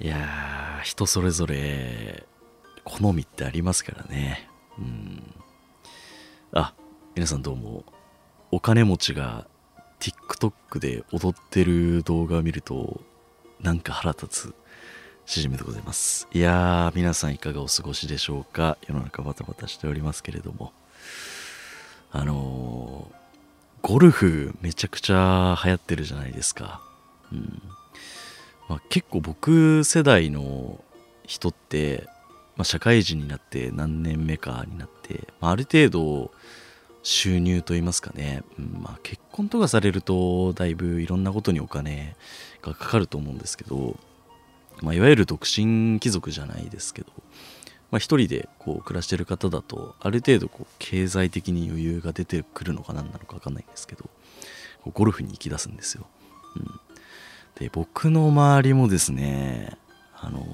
[0.00, 2.24] いやー人それぞれ
[2.84, 4.48] 好みってありますからね。
[4.78, 5.34] うん。
[6.52, 6.72] あ
[7.14, 7.84] 皆さんどうも
[8.50, 9.46] お金持ちが
[9.98, 13.00] TikTok で踊ってる動画を見ると
[13.60, 14.54] なんか腹立つ
[15.26, 16.28] しじみでございます。
[16.32, 18.78] いやー皆さんいかがお過ごしでしょうか。
[18.86, 20.72] 世の中バタバタしておりますけれども。
[22.12, 23.18] あのー
[23.80, 26.82] ゴルフめちゃくちゃ流行ってるじゃないですか。
[27.32, 27.62] うん。
[28.68, 30.82] まあ、結構僕世代の
[31.24, 32.04] 人って、
[32.56, 36.30] まあ、社会人になって何年目かになって、まあ、ある程度
[37.02, 42.16] 収入といいますかね、うんまあ、結婚とかされるとだいぶいろんなことにお金
[42.60, 43.96] がかかると思うんですけど、
[44.82, 47.08] まあ、いわゆる独身貴族じゃないですけど、
[47.90, 54.04] まあ、一人でこう暮らしてる方だとある程度こう経済的に余裕が出てくるのか何なのか分かんないんですけど
[54.92, 56.06] ゴルフに行き出すんですよ。
[56.56, 56.80] うん
[57.58, 59.76] で僕の周りもですね
[60.14, 60.46] あの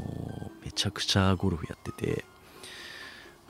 [0.65, 2.25] めちゃくちゃゴルフやってて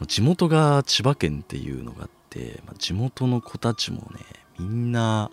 [0.06, 4.20] 地元が千葉県っていうのがあって、まあ地元の子たちもね
[4.58, 5.30] みんな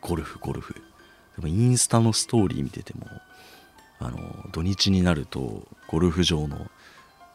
[0.00, 0.74] ゴルフゴルフ。
[0.74, 3.06] でもインスタのストーリー見てても
[3.98, 4.18] あの
[4.52, 6.70] 土日になるとゴルフ場の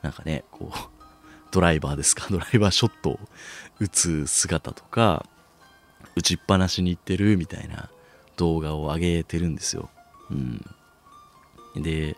[0.01, 0.77] なんかねこう
[1.51, 2.27] ドライバーですか？
[2.31, 3.19] ドライバーショットを
[3.79, 5.25] 打つ姿とか
[6.15, 7.89] 打ちっぱなしに行ってるみたいな
[8.37, 9.89] 動画を上げてるんですよ。
[11.75, 12.17] で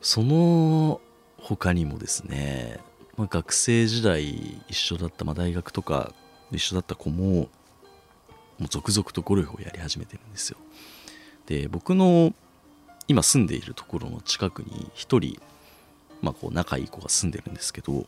[0.00, 1.00] その
[1.38, 2.78] 他にもですね、
[3.16, 6.12] まあ、学生時代一緒だった、まあ、大学とか
[6.52, 7.48] 一緒だった子も
[8.58, 10.58] もう続々とゴルフをやり始めてるんですよ。
[11.46, 12.34] で僕の
[13.08, 15.40] 今住んでいるところの近くに一人、
[16.22, 18.06] まあ、こう仲いい子が住んでるんですけど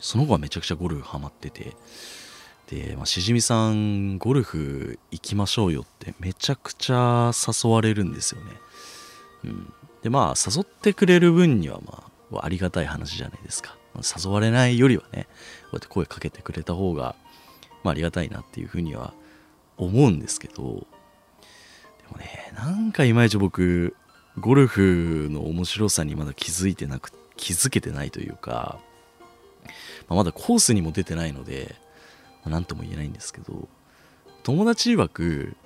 [0.00, 1.76] その子はめちゃくちゃゴルフハマってて
[2.68, 8.50] で、まあ、しじみさんゴルフ行きましょうよってめちゃくちゃ誘われるんですよね、
[9.44, 12.04] うん、でまあ誘ってくれる分にはま
[12.40, 15.26] あありがたい話じゃないですか、誘われないよりはね
[15.64, 17.14] こうやって声かけてくれた方が、
[17.84, 19.12] まあ、ありがたいなっていうふうには
[19.76, 20.54] 思うんですけど。
[20.54, 23.94] でもねなんかいまいち僕
[24.38, 28.78] ゴルフの面白さにまだ気づいてなく気づけてないというか、
[30.08, 31.76] まあ、まだコースにも出てないので
[32.50, 33.68] 何とも言えないんですけど
[34.42, 35.56] 友達曰く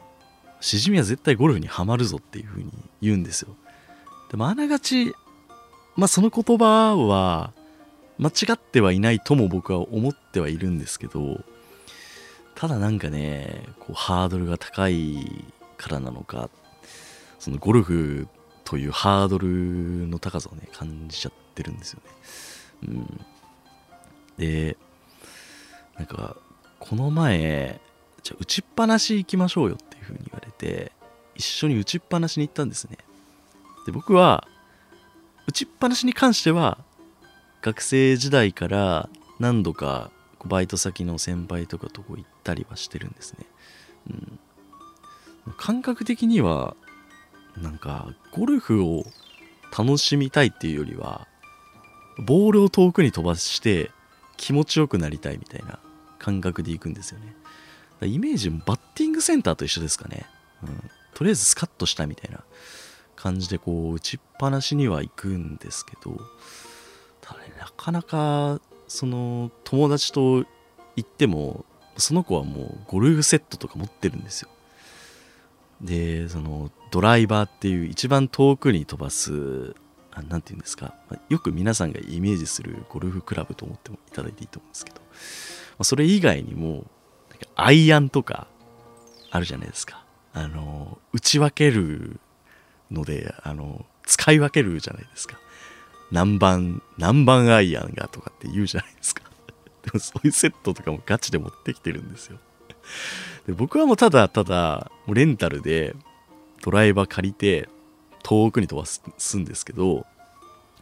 [0.60, 3.54] しじみは絶対ゴルフにはまるぞっていう風に言うんですよ。
[4.30, 5.14] でもあながち
[5.96, 7.52] まあその言葉は
[8.18, 11.40] 間違ってはいないとも僕は思ってはいるんですけど
[12.54, 15.44] ただなんかねこうハードルが高い
[15.76, 16.48] からなのか
[17.38, 18.28] そのゴルフ
[18.64, 22.10] というハードルの高さをね感じちゃってるんですよね。
[22.88, 23.20] うん。
[24.38, 24.76] で
[25.96, 26.36] なんか
[26.88, 27.80] この前
[28.22, 30.92] じゃあ打ちっぱなし行きましょうよっていう風に言われて
[31.34, 32.98] 一緒に打ちっぱなしに行ったんですね。
[33.86, 34.46] で僕は
[35.46, 36.78] 打ちっぱなしに関しては
[37.62, 39.08] 学生時代から
[39.38, 40.10] 何度か
[40.44, 43.46] バイト先の先輩とかとこ行ったりはしてるんですね、
[45.46, 46.76] うん、感覚的には
[47.56, 49.04] なんかゴルフを
[49.76, 51.26] 楽しみたいっていうよりは
[52.18, 53.90] ボールを遠くに飛ばして
[54.36, 55.78] 気持ちよくなりたいみたいな
[56.26, 57.36] 感覚でいくんですよね。
[58.02, 60.26] イメージもバッティングセンターと一緒ですかね。
[60.64, 62.40] うん、とりあえずスカッとしたみたいな
[63.14, 66.20] 感じでこう打ちっぱなしには行くんですけど、
[67.20, 70.44] ただね、なかなかその友達と
[70.96, 71.64] 行っても、
[71.96, 74.48] その子はもうゴルフセットとか持ってるんですよ。
[75.80, 79.76] で、そのドライバーっていう一番遠くに飛ばす
[80.28, 80.92] 何て言うんですか、
[81.28, 85.00] よく皆さんがイメージするゴルフクラブと思ってもいただいていいと思うんですけど、
[85.84, 86.84] それ以外にも
[87.54, 88.46] アイアンとか
[89.30, 90.04] あるじゃないですか。
[90.32, 92.20] あの打ち分ける
[92.90, 95.38] のであの使い分けるじゃないですか。
[96.10, 99.22] 何番何番アイアンがとかって言うじゃないですか。
[99.82, 102.38] でもそういうセットとかもガチで持ってきてるんですよ。
[103.46, 105.94] で僕はもうただただもうレンタルで
[106.62, 107.68] ドライバー借りて
[108.22, 110.04] 遠くに飛ばすんですけど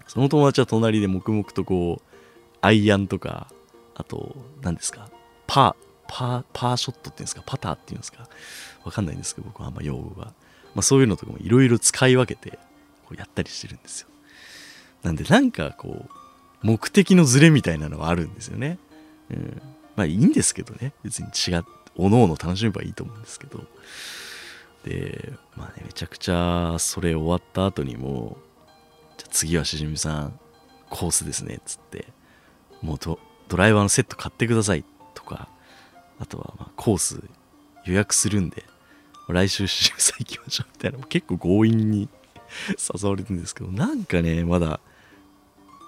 [0.07, 2.15] その友達は隣で黙々とこう
[2.61, 3.49] アイアンとか
[3.95, 5.09] あと何ですか？
[5.47, 5.75] パー
[6.07, 7.43] パーパーショットっていうんですか？
[7.47, 8.29] パターっていうんですか？
[8.85, 12.59] わかんないんですけど僕はあんま用語が、まあ、そういうのとかもいろいろ使い分けて
[13.07, 14.09] こうやったりしてるんですよ。
[15.03, 18.79] なんでなんかこう目的のズレみたいなのはあるんですよね、
[19.31, 19.63] うん、
[19.97, 20.93] まあいいんですけどね。
[21.03, 21.65] 別に違っ
[21.97, 23.65] おのおの楽しめばいいと思うんですけど。
[24.85, 28.37] でまあねめちゃくちゃそれ終わった後にも
[29.17, 30.39] じゃ次はしじみさん
[30.91, 32.07] コースですねつって
[32.83, 33.19] もうド
[33.49, 35.49] ドライバーのセット買ってくださいとか
[36.19, 37.23] あとはまコース
[37.85, 38.65] 予約するんで
[39.29, 42.09] 来週しじみさん行きましょうみたいな結構強引に
[42.79, 44.81] 誘われてるんですけど、なんかね、まだ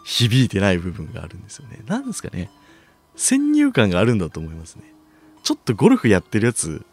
[0.05, 1.81] 響いてない部分があるんですよね。
[1.87, 2.51] なんですかね。
[3.15, 4.85] 先入観があるんだと思いますね。
[5.43, 6.85] ちょっとゴルフやってるやつ、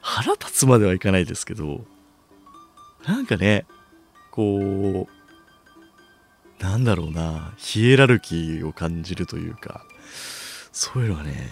[0.00, 1.84] 腹立つまではいかないですけど、
[3.06, 3.66] なんかね、
[4.30, 5.13] こう、
[6.64, 9.84] なんだろうな、ヒエラルキーを感じるというか、
[10.72, 11.50] そういうのがね、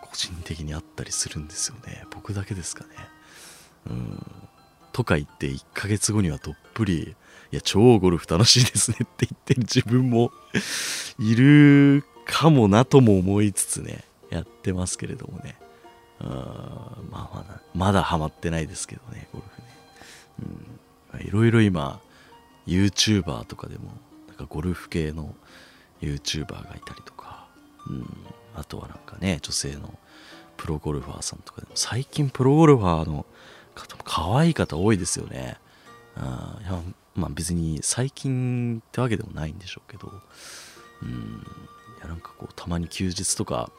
[0.00, 2.06] 個人的にあったりするんですよね。
[2.10, 2.90] 僕だけですかね。
[3.86, 4.26] うん。
[4.92, 7.14] とか言って1ヶ月後にはどっぷり、
[7.52, 10.32] いや、超ゴルフ楽しいですねって言ってる自分も
[11.20, 15.56] いるかもなとも思いつつね、やってますけれどもね。
[16.18, 19.68] あまあまだ、まだハマってないですけどね、ゴルフね。
[21.12, 21.26] うん。
[21.28, 22.00] いろいろ今、
[22.66, 23.92] YouTuber とかでも、
[24.32, 25.34] なんかゴルフ系の
[26.00, 27.46] YouTuber がいたりとか、
[27.88, 28.06] うん。
[28.54, 29.98] あとはなんかね、女性の
[30.56, 33.26] プロゴルファーさんとかでも、最近プロゴルファーの
[33.74, 35.56] 方も可愛い方多いですよね。
[36.16, 36.78] あいや
[37.14, 40.12] まあ別に最近ってわけでもないんでしょうけど、
[41.02, 41.08] うん、
[41.98, 43.70] いやなんかこうたまに休日とか、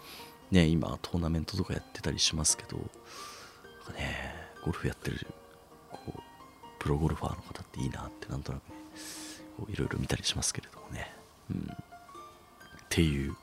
[0.52, 5.28] ね、今トーナメントとかやってたりしますけど、なんかね、ゴルフやってる、
[5.92, 6.20] こう、
[6.80, 8.76] プロゴルファーの方っていいなってなんとなくね、
[9.70, 11.14] いろいろ見たりしますけれどもね。
[11.52, 11.58] うん。
[11.58, 13.36] っていう、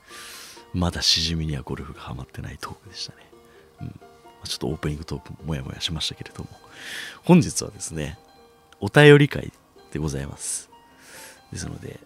[0.73, 3.17] まだしじみにはゴルフがハマってないトークでしたね。
[3.81, 3.99] うん。
[4.45, 6.49] ちょっとオープニングトークもやもやしましたけれども、
[7.23, 8.17] 本日はですね、
[8.79, 9.51] お便り会
[9.91, 10.69] でございます。
[11.51, 11.99] ですので、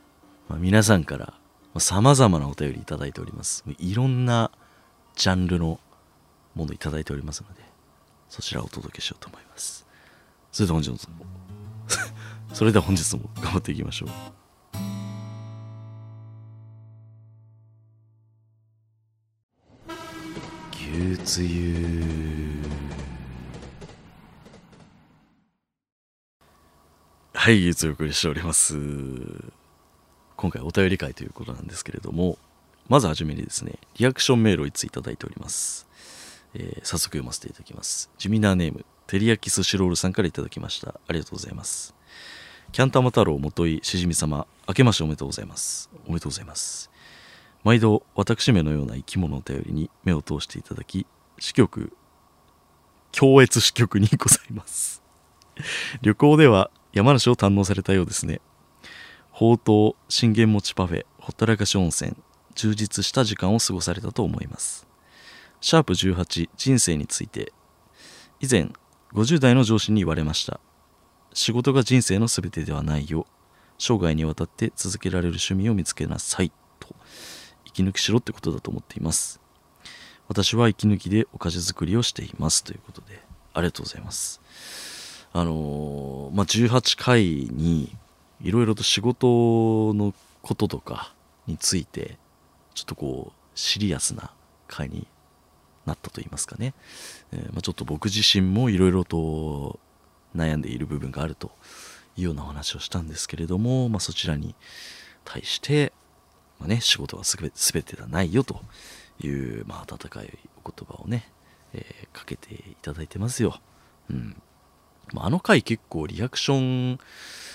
[0.49, 1.33] まあ、皆さんから
[1.73, 3.63] ま様々なお便りいただいております。
[3.79, 4.51] いろんな
[5.15, 5.79] ジャンルの
[6.55, 7.61] ものいただいておりますので、
[8.29, 9.85] そちらをお届けしようと思います。
[10.51, 10.97] それでは本日も、
[12.55, 14.09] それでは本日も頑張っていきましょう。
[20.71, 22.63] 牛つゆ
[27.33, 28.77] はい、いつお送りしております。
[30.37, 32.37] 今回お便り会ということなんですけれども、
[32.87, 35.89] まずはじめにですね、リアクションメールをいついただいております。
[36.53, 38.09] えー、早速読ませていただきます。
[38.17, 41.01] ジミナーネーム、テリヤキスシロールさんからいただきました。
[41.05, 41.93] ありがとうございます。
[42.75, 45.89] キャンタマ太郎元井しじみ様、明けましておめでとうございます。
[46.05, 46.91] おめでとうございます。
[47.63, 51.07] 毎度、私めのような生き物を頼りに目を通していただき、
[51.39, 51.93] 支局、
[53.13, 55.01] 強越支局にございます。
[56.01, 58.41] 旅行では山梨を堪能されたようですね。
[59.31, 62.13] 宝刀、信玄餅パフェ、ほったらかし温泉、
[62.55, 64.85] 充実した時間を過ごされたと思います。
[65.61, 67.53] シャープ18、人生について、
[68.41, 68.69] 以前、
[69.13, 70.59] 50代の上司に言われました。
[71.35, 73.27] 仕事が人生の全てではないよ。
[73.77, 76.51] 生涯にわたって続けられる趣味を見つけなさい。
[76.79, 76.95] と、
[77.65, 79.41] 息抜きしろってことだと思っています。
[80.29, 82.63] 私は息抜きでお菓子作りをしています。
[82.63, 83.21] ということで、
[83.53, 84.41] ありがとうございます。
[85.33, 87.93] あのまあ、18回に
[88.41, 91.13] いろいろと仕事のこととか
[91.47, 92.17] について
[92.73, 94.31] ちょっとこうシリアスな
[94.69, 95.07] 回に
[95.85, 96.73] なったと言いますかね、
[97.33, 99.77] えー、まあ、ちょっと僕自身もいろいろと
[100.35, 101.51] 悩んでいる部分があると
[102.17, 104.55] いうようなお話をしたんですけれども、まあ、そちらに
[105.23, 105.91] 対して、
[106.59, 108.61] まあね、仕事はすべ全てではないよと
[109.21, 111.29] いう、まあ、温かいお言葉をね、
[111.73, 113.59] えー、かけていただいてますよ。
[114.09, 114.41] うん
[115.13, 116.99] まあの回結構リアクション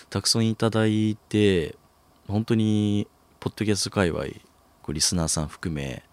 [0.09, 1.77] たくさんいただいて
[2.29, 3.09] 本当に
[3.41, 4.25] ポッドキャスト界隈
[4.83, 6.05] こうリスナーさん含め、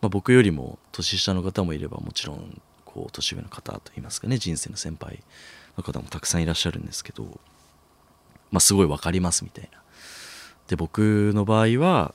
[0.00, 5.22] まあ、僕よりも年下の方もいればもちろんこう年上の方といいますかね人生の先輩
[5.76, 7.24] の方もたくさんいらっしゃるんですけど、
[8.50, 9.82] まあ、すごい分かりますみたいな。
[10.68, 12.14] で僕の場合は、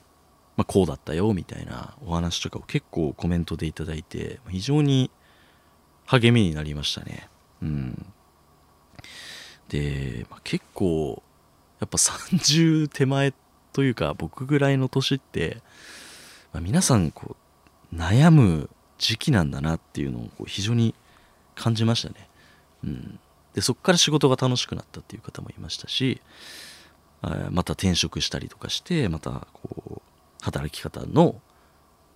[0.57, 5.09] まあ、こうだったよみたいなお話とかを結構コメントでいただいて非常に
[6.05, 7.29] 励みになりましたね。
[7.61, 8.05] うん。
[9.69, 11.23] で、まあ、結構
[11.79, 13.33] やっぱ30手前
[13.71, 15.57] というか僕ぐらいの年って、
[16.51, 17.37] まあ、皆さんこ
[17.93, 20.93] う悩む時期なんだなっていうのをこう非常に
[21.55, 22.27] 感じましたね。
[22.83, 23.19] うん、
[23.53, 26.21] でそこから仕事が楽しくなったっていう方もいましたし
[27.51, 30.01] また転職したりとかしてまたこう
[30.41, 31.35] 働き方の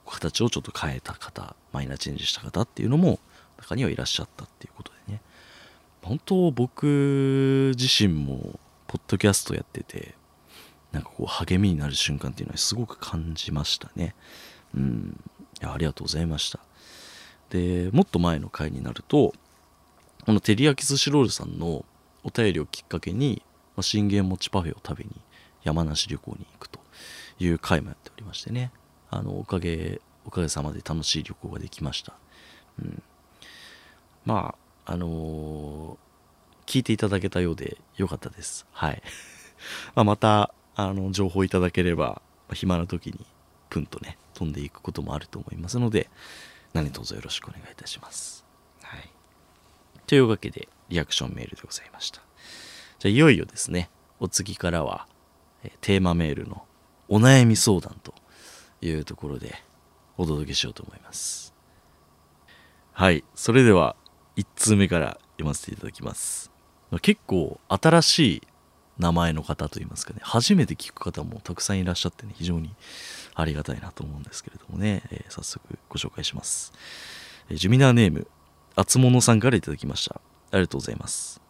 [0.07, 3.19] 形をちょっと変えた方マイナーチェンジした方っていうのも
[3.57, 5.21] 中にはいらっしゃったっていうことでね。
[6.01, 10.13] 本当僕自身もポッドキャストやってて
[10.91, 14.13] なんかこう励みになる瞬間っていうのはすごく感じましたね。
[14.75, 15.19] うん。
[15.61, 16.59] いやありがとうございました。
[17.49, 19.33] でもっと前の回になると
[20.25, 21.85] このテリヤキスシロールさんの
[22.23, 23.43] お便りをきっかけに、
[23.75, 25.11] まあ、信玄餅パフェを食べに
[25.63, 26.79] 山梨旅行に行くと
[27.39, 28.71] いう回もやっておりましてね。
[29.11, 32.13] あのおかげおかげさまで楽しい旅行ができました、
[32.81, 33.03] うん、
[34.25, 34.55] ま
[34.85, 38.65] ああのー、聞いていただけたようでよかったです。
[38.71, 39.01] はい。
[39.93, 42.21] ままたあの情報いただければ、
[42.53, 43.25] 暇な時に
[43.69, 46.09] プンとね飛んでいくこともあると思いますので
[46.73, 48.44] 何卒よろしくお願いいたします。
[50.07, 52.21] というわけでリアクションメールでございました。
[52.99, 55.07] じゃあいよいよですねお次からは
[55.63, 56.63] えテーマメールの
[57.07, 58.13] お悩み相談と
[58.81, 59.55] いうところで
[60.17, 61.53] お届けしようと思います。
[62.93, 63.95] はいそれでは
[64.37, 66.51] 1通目から読ませていただきます。
[67.01, 68.41] 結構新しい
[68.97, 72.73] 名前の方といいますかね初めて聞く方もたくさんいらっしゃってね非常に
[73.33, 76.71] ありがたいなと思うんですけれどもね、えー、早速ご紹介します、
[77.49, 78.27] え、ジュミナーネーム
[78.75, 80.19] あつものさんから頂きました。
[80.51, 81.41] ありがとうございます。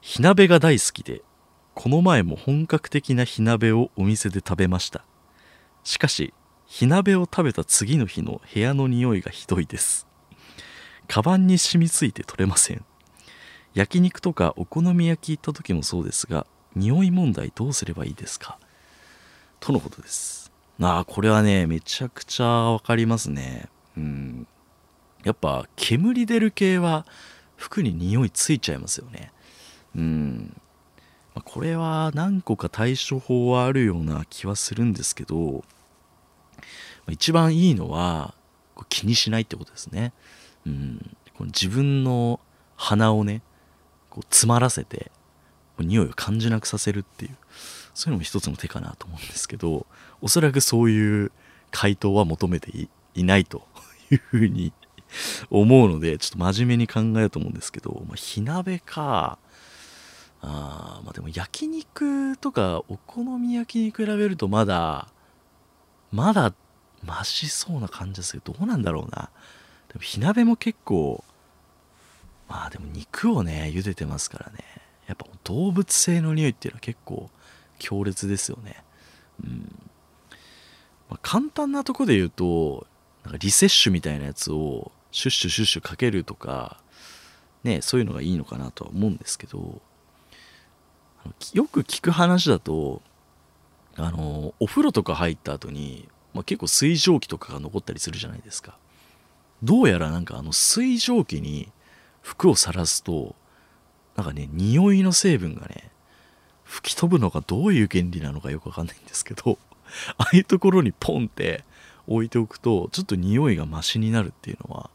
[0.00, 1.22] 火鍋が大好きで
[1.74, 5.04] この前も本格的な火鍋をお店で食べました。
[5.84, 6.32] しかし
[6.66, 10.06] 火鍋を食べた次の日の部屋の匂いがひどいです。
[11.08, 12.84] カバンに染みついて取れません。
[13.74, 18.58] 焼肉とかお好み焼き行った時もそうですが匂い問題どうすればいいですか？
[19.60, 20.50] とのことです。
[20.80, 23.68] ああこれはねめちゃくちゃわかりますね。
[23.96, 24.46] うん。
[25.26, 27.04] やっぱ煙出る系は
[27.56, 29.32] 服に匂いついちゃいますよね。
[29.96, 30.60] うん。
[31.44, 35.64] これは何個か対処法はあるような気はするんですけど
[37.10, 38.34] 一番いいのは
[38.88, 40.12] 気にしないってことですね。
[40.64, 42.38] うん、この自分の
[42.76, 43.42] 鼻をね
[44.08, 45.10] こう詰まらせて
[45.80, 47.36] 匂いを感じなくさせるっていう。
[47.94, 49.86] そういうのも一つの手かなと思うんですけど
[50.20, 51.32] おそらくそういう
[51.72, 52.70] 回答は求めて
[53.14, 53.66] いないと
[54.10, 54.72] いうふうに
[55.50, 59.38] 思うのでちょっと真面目に考えようと思うんですけど、まあ、火鍋か
[60.42, 65.08] あまあでも焼肉とかお好み焼きに比べるとまだ
[66.12, 66.54] まだ
[67.04, 69.30] マシそうな感じですけどどうなんだろうな。
[69.88, 71.24] でも火鍋も結構
[72.48, 74.58] まあでも肉をね茹でてますからね。
[75.06, 77.30] やっぱ動物性の匂いっていうのは結構
[77.78, 78.82] 強烈ですよね。
[79.44, 79.78] うん、
[81.08, 82.86] まあ、簡単なとこで言うと
[83.24, 86.80] なんかリセッシュみたいなやつをシュッシュシュッシュかけるとか
[87.64, 89.80] ねそういうのがいいのかなとは思うんですけど
[91.54, 93.02] よく聞く話だと
[93.96, 98.76] あのお風呂とか入った後にまあ、結構水蒸気とかが残ったりするじゃないですか。
[99.62, 101.72] どうやらなんかあの水蒸気に
[102.20, 103.34] 服をさらすと
[104.16, 105.90] なんかね匂いの成分がね
[106.62, 109.56] 吹き飛ぶのがどういう原理なのかよくわかんないんですけど
[110.18, 111.64] ああいうところにポンって
[112.06, 114.90] 置いておくとちょっと匂いがマシになるっていうのは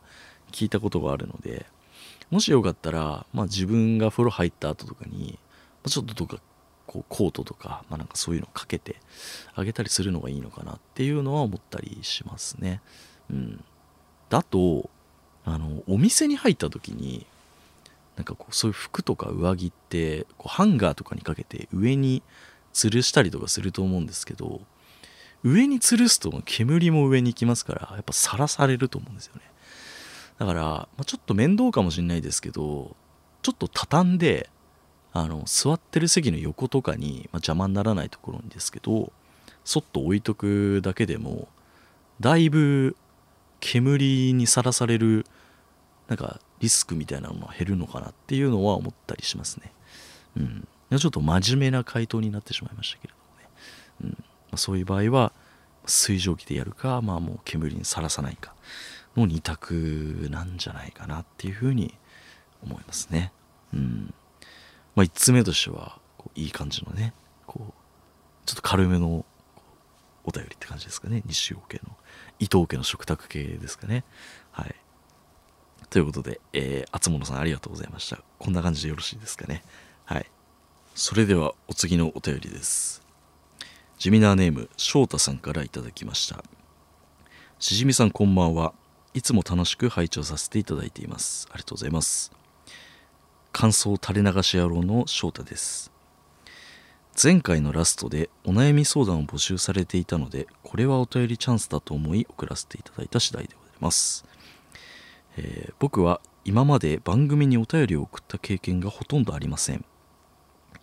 [0.52, 1.66] 聞いたことがあるので
[2.30, 5.38] もしよかったら、まあ、自分が風呂入った後とかに
[5.84, 6.38] まちょっとどっか
[6.88, 8.98] こうコートとか,、まあ、なんかそういうのかけて
[9.56, 12.82] あげたりするのがいいのかなっていうのは思ったりしますね。
[13.30, 13.64] うん、
[14.30, 14.90] だと
[15.46, 17.26] あのお店に入った時に
[18.18, 22.22] なんかこうそういう服とか上着ってこうハンガーとかにかけて上に
[22.74, 24.62] 吊るしたりとかすると思うんですけど
[25.44, 29.42] 上に吊るすと煙も上に行きますからやっぱさらされると思うんですよね
[30.42, 32.96] だから、まあ、ちょっと面倒かもしれないですけど
[33.44, 34.50] ちょっと畳んで
[35.14, 39.14] あの座ってる席の横とかに、まあ、邪魔にならないところにですけど
[39.64, 41.48] そっと置いとくだけでも
[42.20, 42.96] だいぶ
[43.60, 45.28] 煙にさらされる
[46.08, 49.72] なんかリスクみたいなのが減るのかなっていうのは思ったりしますね。
[50.38, 50.68] うん、
[50.98, 53.48] ちょっと真面目な回答になってしまいましたけれどもね。
[54.06, 54.16] うんま
[54.54, 55.34] あ、そういう場合は
[55.86, 58.56] 水蒸気でやるか、まあ、もう煙にさらさないか
[59.16, 61.94] の2択なんじゃないかなっていうふうに
[62.64, 63.32] 思いますね。
[63.74, 64.14] うん。
[64.96, 67.14] まあ、1つ目としてはこういい感じのね
[67.48, 67.74] こう
[68.46, 69.26] ちょっと軽めの
[70.24, 71.24] お便りって感じですかね。
[71.26, 71.96] 西尾家の
[72.40, 74.04] 伊藤家の食卓系ですかね。
[74.52, 74.76] はい。
[75.90, 78.20] ということで、えー、厚物さんありがとうございました。
[78.40, 79.64] こんな感じでよろしいですかね。
[80.06, 80.26] はい。
[80.96, 83.02] それではお次のお便りです。
[83.98, 86.44] ジミナーネーム翔太さんからいただきました。
[87.60, 88.74] しじみさんこんばんは。
[89.14, 91.48] いつも楽しく拝聴させていただいています。
[91.52, 92.32] ありがとうございます。
[93.52, 95.92] 感想垂れ流し野郎の翔太です。
[97.22, 104.26] 前回のラストでお悩み相談を募集されていたのでこれはお便りチャンスだと思い送らせていただいた次第でございます、
[105.38, 109.86] えー、僕は今まで番組にお便りを送った経験がほとんどありません。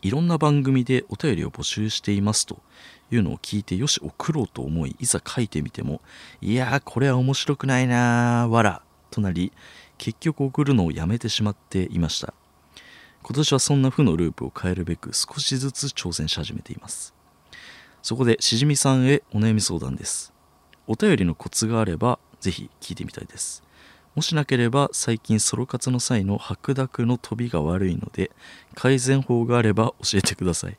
[0.03, 2.59] いろんな番組でお便りを募集していますと
[3.11, 6.01] いうのを聞いてよし送ろうと思いいざ書いてみても
[6.41, 9.53] いやーこれは面白くないなーわらとなり
[9.97, 12.33] 結局送るのをやめてしまっていました。
[13.23, 17.15] 今年はそんな負のループを変えるべく少しずつ挑戦し始めています。
[18.01, 20.33] そこでしじみさんへお悩み相談です。
[20.87, 23.63] お便りのコツがあればぜひ聞いてみたいです。
[24.19, 28.33] もしなければ最近ソロ活の際の白濁の飛びが悪いので
[28.75, 30.77] 改善法があれば教えてください。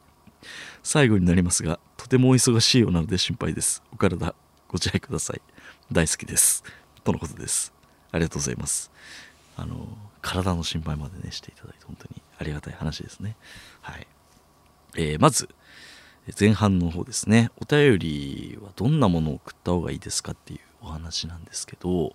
[0.83, 3.81] 最後になりますがとてもお忙しいようなので心配です。
[3.93, 4.35] お体
[4.67, 5.41] ご自愛ください。
[5.89, 6.65] 大好きです。
[7.05, 7.71] とのことです。
[8.11, 8.91] ありがとうございます。
[9.55, 9.87] あの
[10.21, 13.37] 体の心配までねしていただいて本当にありがたい話ですね。
[13.79, 14.07] はい、
[14.97, 15.47] えー、まず
[16.37, 17.51] 前半の方ですね。
[17.55, 22.13] お便りはどんなものを送った方がいいですかっていうお話なんですけど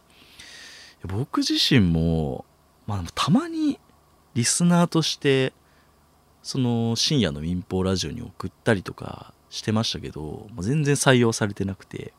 [1.06, 2.44] 僕自身も、
[2.86, 3.78] まあ、たまに
[4.34, 5.52] リスナーとして
[6.42, 12.12] その深夜の民放ラジオに送ったりとかしてましたけど全然採用されてなくて。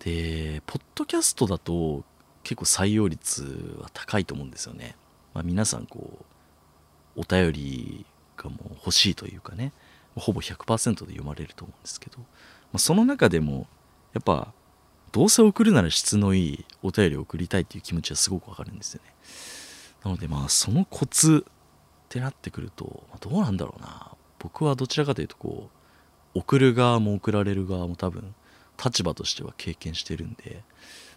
[0.00, 2.04] でポッドキャストだと
[2.42, 4.96] 結構採用率は高いと思うんですよね、
[5.32, 6.18] まあ、皆さんこ
[7.16, 8.04] うお便り
[8.36, 9.72] がもう欲しいというかね。
[10.16, 12.24] ほぼ100%で読まれると思うんですけど、ま
[12.74, 13.66] あ、その中でも
[14.12, 14.52] やっぱ
[15.14, 19.12] どうせ送るなら質のいいお便りを送りたいっていう気持ちはすごくわかるんですよね。
[20.04, 21.52] なのでまあそのコツっ
[22.08, 24.10] てなってくると、ま、どうなんだろうな。
[24.40, 25.70] 僕はどちらかというとこ
[26.34, 28.34] う送る側も送られる側も多分
[28.84, 30.62] 立場としては経験してるんで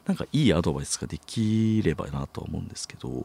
[0.05, 3.19] なんかいいアドバイスができればなとは思うんですけどで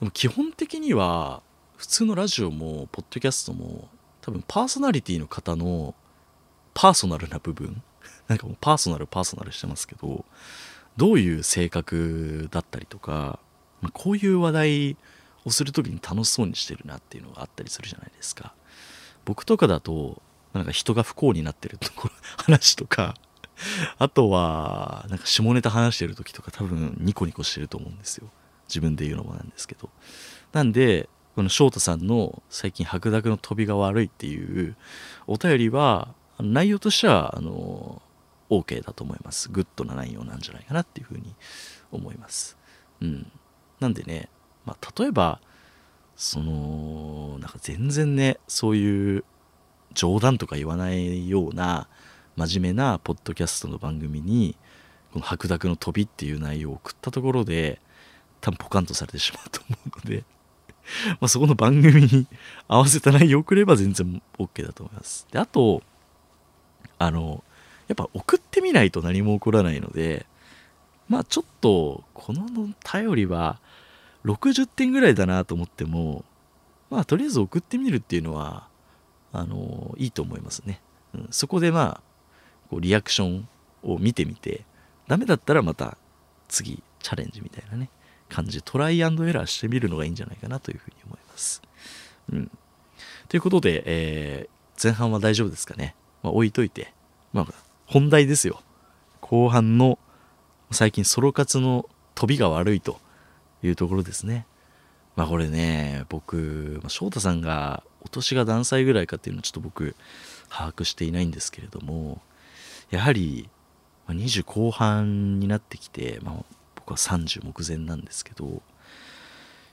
[0.00, 1.42] も基本的には
[1.76, 3.88] 普通のラジオもポッドキャストも
[4.20, 5.94] 多分パーソナリティの方の
[6.74, 7.82] パーソナルな部分
[8.28, 10.24] なんかもうパーソナルパーソナルしてますけど
[10.96, 13.38] どういう性格だったりとか、
[13.80, 14.96] まあ、こういう話題
[15.44, 18.54] をする時に楽しそうにしてるなっていうのがあったりするじゃないですか。
[19.24, 20.20] 僕とかだと
[20.52, 22.14] なんか人が不幸になってるところ
[22.44, 23.14] 話とか
[23.98, 28.28] あとはなんか下ネタ話してる時とか多分ニコニコしてると思うんですよ。
[28.68, 29.90] 自分で言うのもなんですけど。
[30.52, 34.76] なんでこの翔太さんの最近白濁の飛びが悪いっていう
[35.26, 38.02] お便りは内容としてはあの
[38.50, 39.48] OK だと思います。
[39.50, 41.34] グッドな内容なんじゃないかなっていうふうに
[41.90, 42.56] 思います。
[43.00, 43.30] うん。
[43.80, 44.28] なんでね、
[44.64, 45.40] まあ、例えば、
[46.16, 49.24] その、なんか全然ね、そういう
[49.94, 51.88] 冗談とか言わないような
[52.36, 54.56] 真面目なポッドキャストの番組に、
[55.12, 57.80] この白濁の飛びっていう内容を送ったところで、
[58.40, 60.24] 多分ポカンとされてしまうと思うので
[61.20, 62.26] まあそこの番組に
[62.68, 65.26] 合わせた内容を送れば全然 OK だと思います。
[65.30, 65.82] で、あと、
[66.98, 67.44] あの、
[67.92, 70.24] やっぱ送ってみないと何も起こらないので
[71.08, 73.58] まあちょっとこの頼りは
[74.24, 76.24] 60点ぐらいだなと思っても
[76.88, 78.66] まあとりあえず送ってみるっていうのは
[79.32, 80.80] あのいいと思いますね、
[81.14, 82.00] うん、そこでまあ
[82.70, 83.48] こうリアクション
[83.82, 84.64] を見てみて
[85.06, 85.98] ダメだったらまた
[86.48, 87.90] 次チャレンジみたいなね
[88.30, 91.60] 感じトライアンドエラーしてみるのがいいんじゃないかなというふうに思います。
[92.32, 92.50] うん、
[93.28, 96.94] ということで、えー、前半は大丈夫ですかね、まあ、置いといて、
[97.34, 97.46] まあ、
[97.92, 98.62] 本題ですよ。
[99.20, 99.98] 後半の
[100.70, 102.98] 最近ソロ活の飛びが悪いと
[103.62, 104.46] いうところですね。
[105.14, 109.94] まあこれね僕、翔太さんがお年が何歳ぐらいかっていうのはちょっと僕
[110.48, 112.22] 把握していないんですけれども
[112.90, 113.50] やはり
[114.08, 116.44] 20後半になってきて、まあ、
[116.76, 118.46] 僕は30目前なんですけど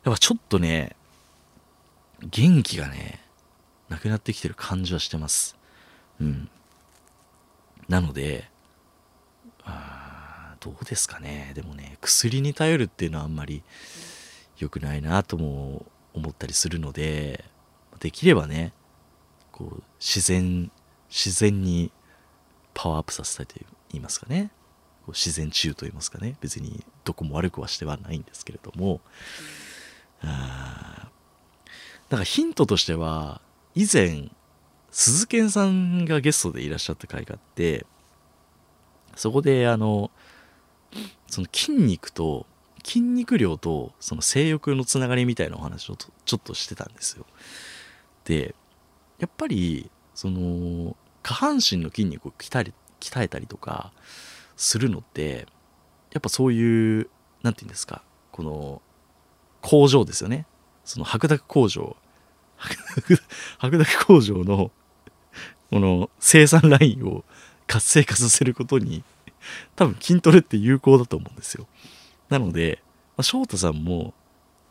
[0.03, 0.97] やっぱちょっとね
[2.21, 3.21] 元気がね
[3.87, 5.55] なくなってきてる感じはしてます。
[6.19, 6.49] うん。
[7.89, 8.49] なので
[9.65, 11.51] あどうですかね。
[11.55, 13.63] でもね薬に頼るっていうのはあんまり
[14.57, 17.43] 良くないなとも思ったりするので
[17.99, 18.71] できればね
[19.51, 20.71] こう自然
[21.09, 21.91] 自然に
[22.73, 23.55] パワーアップさせたいと
[23.91, 24.51] 言いますかね。
[25.05, 26.35] こう自然治癒と言いますかね。
[26.39, 29.01] 別にどこも悪くはしてはないんですけれども。
[30.21, 31.09] あ
[32.09, 33.41] なんかヒントとしては
[33.75, 34.29] 以前
[34.91, 37.85] 鈴賢さんがゲストでいらっしゃった回があって
[39.15, 40.11] そこであの
[41.27, 42.45] その筋肉と
[42.83, 47.25] 筋肉量とその性欲のつながりみたいなお話をちょっとしてたんですよ。
[48.25, 48.55] で
[49.19, 53.91] やっぱりその下半身の筋肉を鍛え鍛えたりとか
[54.55, 55.47] するのって
[56.11, 57.09] やっぱそういう
[57.43, 58.81] 何て言うんですかこの
[59.61, 60.45] 工場ですよね。
[60.85, 61.95] その白濁工場
[63.57, 64.71] 白濁工場の
[65.69, 67.23] この生産ラインを
[67.67, 69.03] 活性化させることに
[69.75, 71.67] 多分筋トレって有効だと思うんですよ。
[72.29, 72.81] なので、
[73.15, 74.13] まあ、翔太さんも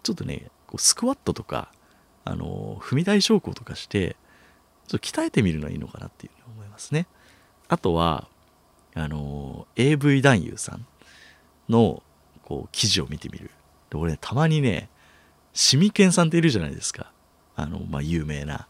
[0.02, 1.72] ちょっとねこうスクワットとか
[2.24, 4.16] あの踏み台昇降とかして
[4.86, 7.06] ちょっと鍛えてみるのはいいのかなっていうふうに思いますね。
[7.68, 8.28] あとは
[8.94, 10.86] あの AV 男優さん
[11.68, 12.02] の
[12.42, 13.50] こう記事を見てみる。
[13.90, 14.88] で俺、ね、たまにね
[15.52, 17.12] シミケンさんっているじゃないですか。
[17.58, 18.68] あの、まあ、有名な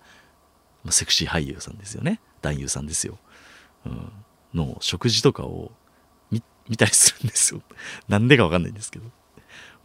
[0.84, 3.18] まあ、セクシー俳優さんですよね男優さんですよ、
[3.84, 4.12] うん、
[4.54, 5.72] の食事とかを
[6.68, 7.62] 見たりするんですよ。
[8.08, 9.06] なんでかわかんないんですけど。
[9.06, 9.10] も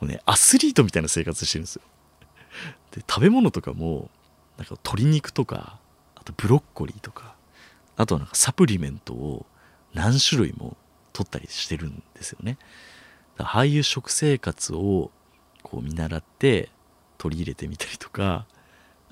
[0.01, 1.81] うね、アスリートみたいな生活してるんですよ。
[2.91, 4.11] で、食べ物とかも、
[4.57, 5.79] なんか鶏肉とか、
[6.15, 7.35] あとブロッコリーとか、
[7.95, 9.45] あとはなんかサプリメントを
[9.93, 10.75] 何種類も
[11.13, 12.57] 取ったりしてるんですよね。
[13.37, 15.11] だからああいう食生活を
[15.61, 16.69] こう見習って
[17.17, 18.45] 取り入れてみたりとか、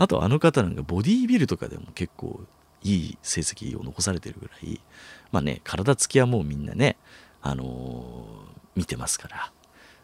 [0.02, 2.42] あとあの方なんかボディービルとかでも結構
[2.82, 4.82] いい成績を残されてるぐらい、
[5.32, 6.98] まあね、体つきはもうみんなね、
[7.40, 9.52] あのー、見てますから、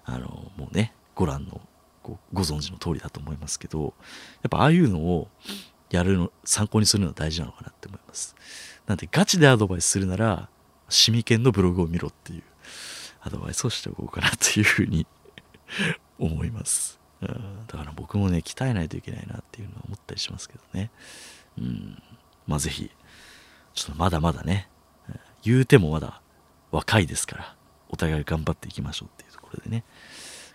[0.06, 1.62] あのー、もうね、ご覧の
[2.04, 5.30] ごご存知の通りだと思いますけど、やっぱああいうのを
[5.90, 8.36] やるの、参考にするのは大事なのかなって思います。
[8.86, 10.48] なんでガチでアドバイスするなら、
[10.90, 12.44] シミケンのブログを見ろっていう
[13.22, 15.08] アドバイスをしておこうかなというふうに
[16.20, 16.97] 思います。
[17.22, 20.92] うん、だから僕もね、鍛えないといけないなっていうのは思ったりしますけどね。
[21.58, 22.02] うん。
[22.46, 22.92] まあぜひ、
[23.74, 24.70] ちょっとまだまだね、
[25.44, 26.22] 言うてもまだ
[26.72, 27.56] 若いですから、
[27.90, 29.84] お互い頑張っていきましょうっていうところでね、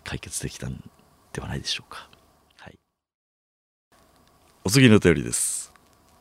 [0.04, 0.82] 解決できたん
[1.32, 2.08] ではないでしょうか。
[2.58, 2.78] はい。
[4.64, 5.72] お次のお便りです。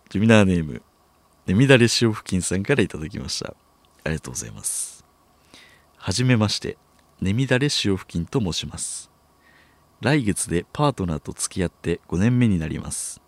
[0.09, 0.81] ジュミナーネーム、
[1.45, 3.53] ねみだれ塩付近さんから頂きました。
[4.03, 5.05] ありがとうございます。
[5.97, 6.77] はじめまして、
[7.21, 9.10] ねみだれ塩付近と申します。
[10.01, 13.21] 来月でパートナーと付き合って5年目になります。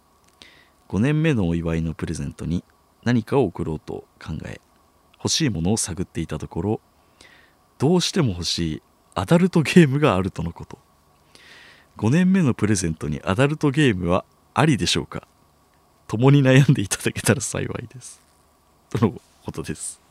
[0.89, 2.63] 5年目のお祝いのプレゼントに
[3.03, 4.59] 何かを贈ろうと考え
[5.17, 6.81] 欲しいものを探っていたところ
[7.77, 8.81] どうしても欲しい
[9.13, 10.79] アダルトゲームがあるとのこと。
[11.97, 15.27] 5年目のプレゼントにアダルトゲームはありでしょうか？
[16.07, 18.19] 共に悩んでいただけたら幸いです。
[18.89, 19.13] との
[19.45, 20.01] ことです。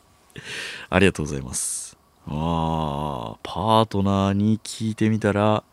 [0.89, 1.97] ありがとうございます。
[2.25, 5.65] あーパートナーに聞いてみたら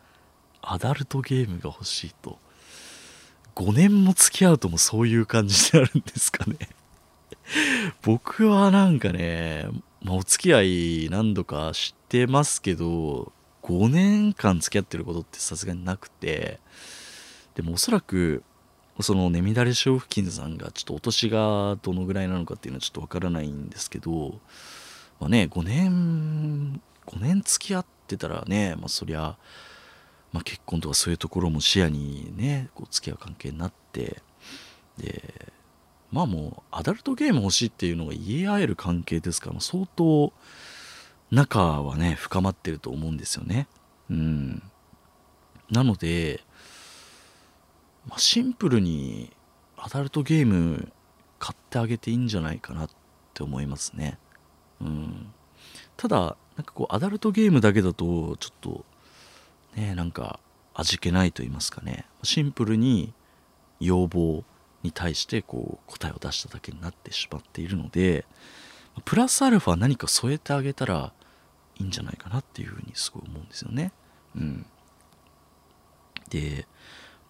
[0.61, 2.39] アダルトゲームが欲しいと。
[3.55, 6.57] 5年も付き合うともそういう感じになるんですかね。
[8.01, 9.67] 僕はなんかね、
[10.01, 13.31] まあ、お付き合い何度かしてますけど
[13.63, 16.59] 5年間付き合ってることってさすがになくて。
[17.55, 18.43] でもおそらく
[18.99, 24.39] そのねみだれ小付近さんがちょっとお年がどのぐらいなのかっていうのはちょっとわからないんですけど
[25.19, 29.37] まあね5年5年付き合ってたらねまあそりゃ
[30.31, 34.21] まあ、結婚とかそういうところも視野にねこう付き合う関係になって
[34.97, 35.51] で
[36.11, 40.31] まあもうアダルトゲーム欲しいっていうのが言い合える関係ですから相当
[41.31, 43.67] 仲はね深まってると思うんですよね。
[44.09, 44.61] うん、
[45.69, 46.41] なので、
[48.07, 49.31] まあ、シンプルに
[49.77, 50.91] アダルトゲーム
[51.39, 52.89] 買ってあげていいんじゃないかなっ
[53.33, 54.19] て思いますね。
[54.81, 55.33] うん、
[55.95, 58.85] ただなんかこうアダルトゲームだけだとちょっと
[59.75, 60.39] ねなんか
[60.73, 63.13] 味気ないと言いますかねシンプルに
[63.79, 64.43] 要望
[64.83, 68.25] に対してこう答えを出しただけになってしまっているので
[69.05, 71.13] プラスアルファ何か添えてあげたら
[71.77, 73.91] いいんじゃないかなっていうふうにすごい思うんですよね。
[74.35, 74.65] うん、
[76.29, 76.67] で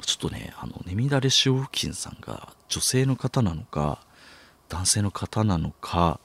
[0.01, 4.03] ちょっとねあのねみだれ塩付近さんが女性の方なのか
[4.69, 6.19] 男性の方なのか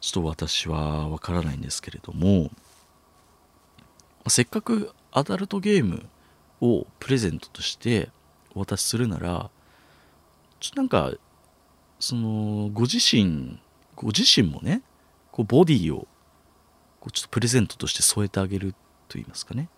[0.00, 2.50] ちょっと私はわからないんですけれども
[4.28, 6.08] せっかくアダルトゲーム
[6.60, 8.10] をプレゼントとして
[8.54, 9.50] お渡しするなら
[10.58, 11.12] ちょっとなんか
[11.98, 13.58] そのご自身
[13.94, 14.82] ご自身もね
[15.30, 16.06] こうボディを
[17.00, 18.72] こうちょっとプレゼントとして添えてあげる
[19.08, 19.68] と言いますかね。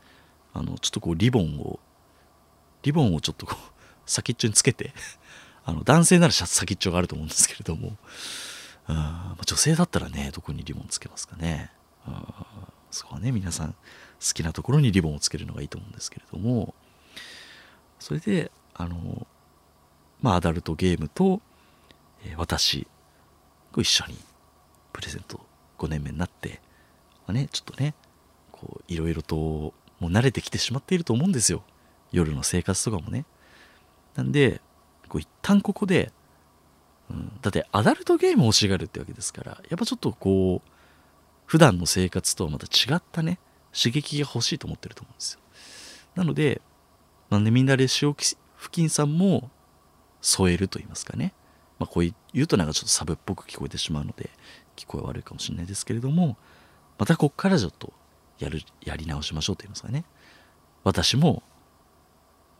[0.53, 1.81] あのちょっとこうリボンを
[2.83, 3.73] リボンをちょっとこう
[4.07, 4.93] 先っちょにつけて
[5.65, 7.97] あの男性ならシャツ先っちょがあると思うんですけれども
[8.87, 11.73] あ女性だったらねどこにリボンつけますかね。
[12.07, 12.45] あ
[12.91, 13.75] そこはね皆さん。
[14.27, 16.75] 好きなところにリボンをつけるのがいいと思うんですけれども
[17.99, 19.27] それであの
[20.23, 21.41] まあアダルトゲームと、
[22.25, 22.87] えー、私
[23.77, 24.17] 一緒に
[24.93, 25.41] プレゼント
[25.79, 26.61] 5年目になって、
[27.27, 27.95] まあ、ねちょっとね
[28.53, 31.63] こういろいろともう慣れてきてしまっていると思うんですよ。
[32.13, 33.25] 夜の生活とかもね。
[34.15, 34.61] なんで
[35.09, 36.13] こう一旦ここで、
[37.11, 40.71] うん、だってアダルトゲームを欲しがるってわけですからやっぱちょっとこう
[41.47, 43.39] 普段の生活とはまた違ったね
[43.75, 45.41] 刺激が欲しいと思ってると思うんですよ。
[46.15, 46.61] なので
[47.31, 48.37] なんでみんなで塩付
[48.71, 49.51] 近さんも
[50.21, 51.35] 添えると言いますかね、
[51.79, 54.31] まあ、こう言うとなんかちょっとサブっぽく聞こえてしまうので
[54.77, 56.37] 聞こえ悪いかもしれないですけれども
[56.99, 57.93] またこっからちょっと
[58.39, 60.05] やるやり直しましょうと言いますかね。
[60.83, 61.43] 私も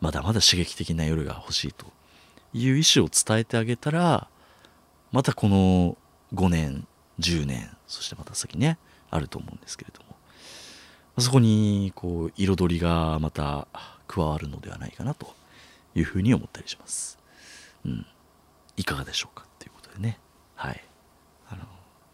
[0.01, 1.85] まだまだ刺激的な夜が欲しいと
[2.53, 4.27] いう意思を伝えてあげたら
[5.11, 5.97] またこの
[6.33, 6.87] 5年
[7.19, 8.77] 10年そしてまた先ね
[9.09, 10.14] あると思うんですけれども。
[11.17, 13.67] そこにこう彩りがまた
[14.07, 15.33] 加わるのではないかなと
[15.95, 17.17] いうふうに思ったりします。
[17.85, 18.05] うん。
[18.77, 20.19] いかがでしょうかっていうことでね。
[20.55, 20.83] はい。
[21.49, 21.61] あの、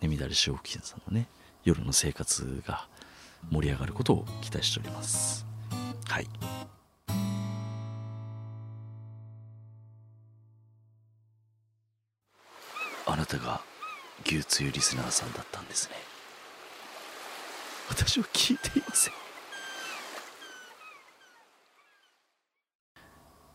[0.02, 1.28] ねみだれ塩付近さんのね、
[1.64, 2.88] 夜の生活が
[3.50, 5.46] 盛り上がることを期待しております
[6.08, 6.28] はい
[13.06, 13.62] あなたが
[14.26, 15.96] 牛つゆリスナーさんだったんですね
[17.92, 19.14] 私は聞いていません。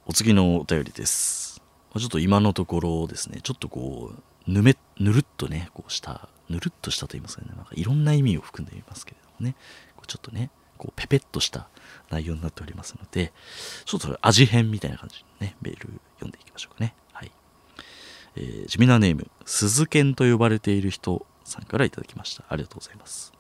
[0.05, 1.63] お次のお便りです。
[1.99, 3.41] ちょっと今のところですね。
[3.43, 4.13] ちょっとこ
[4.47, 7.49] うぬめぬるっとねこうしたぬるっとしたと言いますかね。
[7.57, 9.57] なんかいろんな意味を含んでいますけれどもね。
[9.97, 11.71] こうちょっとねこうペペッとした
[12.11, 13.33] 内容になっておりますので
[13.87, 16.95] ちょっと味変みたいな感じでねメール読んでいきましょうかね。
[17.13, 17.33] はい。
[18.37, 22.45] えー、地味なネーム鈴剣と呼ばれている人さんからいただきました。
[22.51, 23.33] ありがとうございます。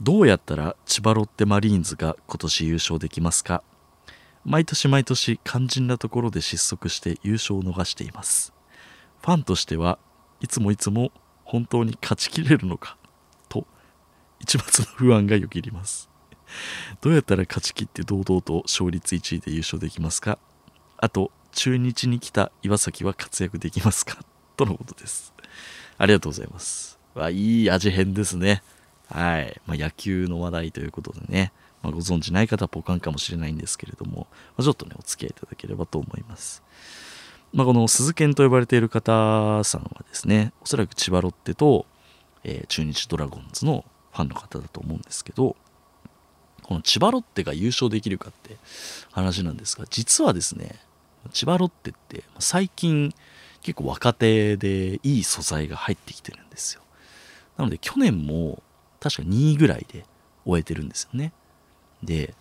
[0.00, 3.64] どうやったら千葉ロッテマリーンズが今年優勝できますか？
[4.44, 8.52] 毎年毎年肝心なところで失速して優勝を逃しています。
[9.20, 9.98] ファンとしては
[10.40, 11.10] いつもいつも
[11.42, 12.96] 本当に勝ちきれるのか？
[13.48, 13.66] と
[14.38, 16.08] 一抹の不安がよぎります。
[17.00, 20.38] どうやったら勝ちきって堂々と勝率1位で優勝できますか？
[20.96, 24.18] あと中日に来た岩崎は活躍できますか？
[24.56, 25.34] とのことです。
[25.98, 27.00] ありがとうございます。
[27.14, 28.62] わいい味変ですね。
[29.08, 36.62] はい、まあ、野球の話題ということでねまあ、ご存知ない方はポカンかもしれないんですけれども、まあ、ちょっとね、お付き合いいただければと思います。
[37.52, 41.86] まあ、この鈴研と呼ばれている方さんはですね、おそらく千葉ロッテと、
[42.44, 45.56] えー、中日ドラゴンズのファンの方だと思うんですけど、
[46.62, 48.56] この千葉ロッテが優勝できるかって
[49.12, 50.74] 話なんですが、実はですね、
[51.32, 53.14] 千葉ロッテって最近
[53.62, 56.82] 結構若手でいい素材が入ってきてるんですよ。
[57.56, 58.62] なので去年も
[59.00, 60.04] 確か2位ぐらいで
[60.44, 61.32] 終えてるんですよね。
[62.02, 62.34] で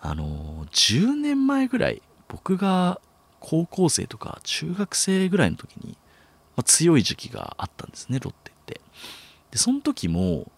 [0.00, 3.00] あの10年前ぐらい僕が
[3.40, 5.96] 高校生とか中学生ぐらいの時に、
[6.56, 8.80] まあ、強い時期があったんですねロッテって
[9.50, 10.50] でその時も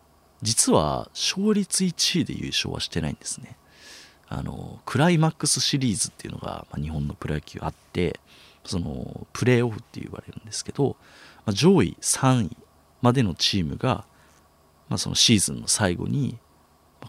[0.43, 3.57] 実は勝率1位で優勝はしてないんですね
[4.29, 8.19] あのクライマックスシリーズっていうのが、まあ、日本のプロ野球あって
[8.65, 10.97] そのプレーオフって言われるんですけど、
[11.45, 12.57] まあ、上位3位
[13.01, 14.05] までのチームが、
[14.88, 16.38] まあ、そのシーズンの最後に、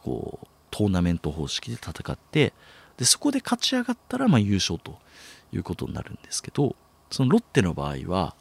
[0.03, 2.53] こうトーナメント方式で戦って
[2.97, 4.99] でそこで勝ち上がったらま優勝と
[5.51, 6.75] いうことになるんですけど
[7.09, 8.35] そのロッテの場合は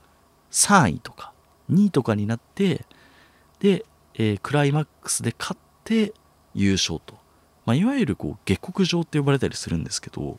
[0.51, 1.33] 3位とか
[1.71, 2.85] 2位とかになって
[3.61, 6.13] で、えー、クライマックスで勝って
[6.55, 7.15] 優勝と、
[7.65, 10.37] まあ、いわゆるこう下克上って呼ばれたりするんですけど、ま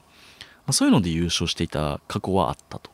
[0.67, 2.91] あ、そういうので優勝していた過去はあったと。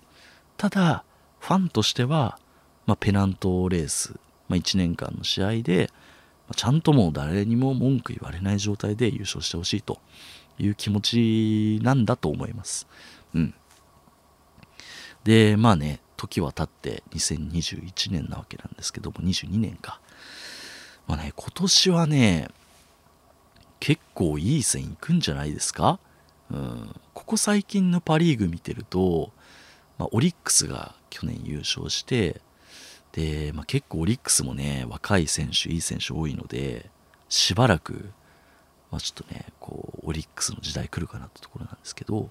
[0.58, 1.04] ただ
[1.39, 2.38] ファンとしては、
[2.86, 5.90] ま、ペナントレース、まあ、1年間の試合で
[6.56, 10.00] ちゃんともう誰にも文句言われない状態で優勝してほしいと
[10.60, 12.88] いう気持ちなんだと思います。
[13.34, 13.54] うん。
[15.24, 20.00] で、まあね、時は経って2021年なわけなんですけども、22年か。
[21.08, 22.50] まあね、今年はね、
[23.80, 26.00] 結構いい線いくんじゃないですか？
[26.52, 26.96] うん。
[27.14, 29.32] ここ最近のパ・リーグ見てると、
[29.98, 32.42] まあ、オリックスが去年優勝して、
[33.13, 36.89] で、まあ、結構オリックスもね若い選手いい選手多いので
[37.30, 38.12] しばらく、
[38.91, 42.30] まあ、ちょっとねこうオリックスの時代来るかなってところなんですけど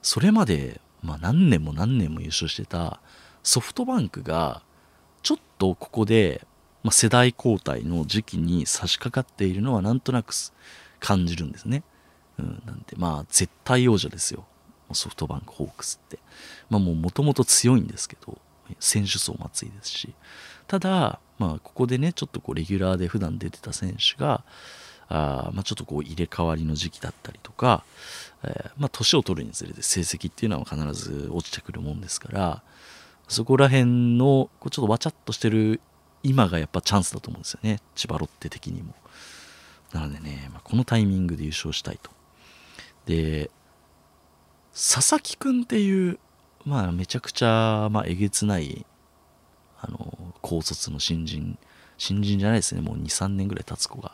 [0.00, 3.00] それまで、まあ、何年も何年も優勝してた
[3.42, 4.62] ソフトバンクが
[5.22, 6.46] ちょっとここで、
[6.82, 10.32] まあ、世代交代の時期に差し掛かっているのはなんとなく
[11.00, 11.82] 感じるんですね。
[12.38, 14.44] うん、なんでまあ絶対王者ですよ
[14.92, 16.18] ソフトバンクホークスって。
[16.70, 18.38] まあもうもともと強いんですけど
[18.80, 20.14] 選手層も厚いですし
[20.66, 24.44] ただ、まあ、ここでねちょっとこうレギュラーで普段出てた選手が
[25.14, 27.84] あまあ、ちょっとこう入れ替わりの時期だったりとか、
[28.44, 32.62] えー、まあ、年を取るにつれて成績っていうのは必ず落ちてくるもんですから
[33.28, 35.80] そこら辺のこうちょっとわちゃっとしてる
[36.22, 37.80] 今がやっぱチャンスだと思うんですよね。
[37.94, 38.94] 千葉ロッテ的にも。
[39.92, 42.10] なのでね、まあ、このタイミングで優勝したいと。
[43.06, 43.50] で
[44.72, 46.18] 佐々木君っていう
[46.64, 48.86] まあめちゃくちゃ、まあ、えげつない
[49.80, 51.58] あの高卒の新人
[51.98, 52.80] 新人じゃないですね。
[52.80, 54.12] もう23年ぐらい経つ子が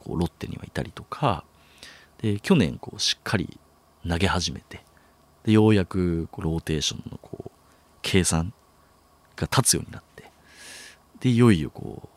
[0.00, 1.44] こうロッテにはいたりとか。
[2.18, 3.58] で去年こうしっかり
[4.08, 4.84] 投げ始めて。
[5.44, 7.50] でようやくこうローテーションのこう
[8.02, 8.52] 計算
[9.36, 10.30] が立つようになって。
[11.20, 12.08] でいよいよこう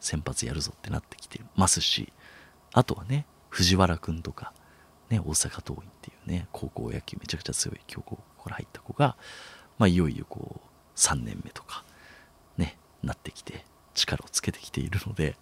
[0.00, 2.12] 先発やるぞってなってきてますし。
[2.72, 4.52] あとはね藤原君とか、
[5.08, 9.16] ね、大阪桐蔭っていうね高校野球めちゃくちゃ強い強豪から入った子が、
[9.78, 11.84] まあ、いよいよこう3年目とか
[12.56, 15.36] ねなってきて力をつけてきているので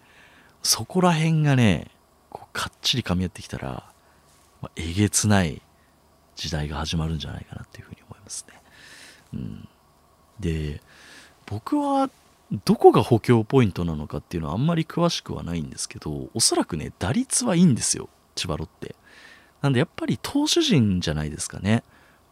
[0.61, 1.87] そこら辺がね
[2.29, 3.83] こうかっちり噛み合ってきたら、
[4.61, 5.61] まあ、えげつない
[6.35, 8.59] 時代が始まるんじゃないかなっていうふうに思いますね。
[9.33, 9.67] うん、
[10.39, 10.81] で
[11.45, 12.09] 僕は
[12.65, 18.95] どこが補強ポイントなのかっていうのはあんまり詳しくはないんですけどおそらくね打率はいいんですよ千葉ロッテ。
[19.61, 21.83] なんでやっぱり投手陣じゃないですかね。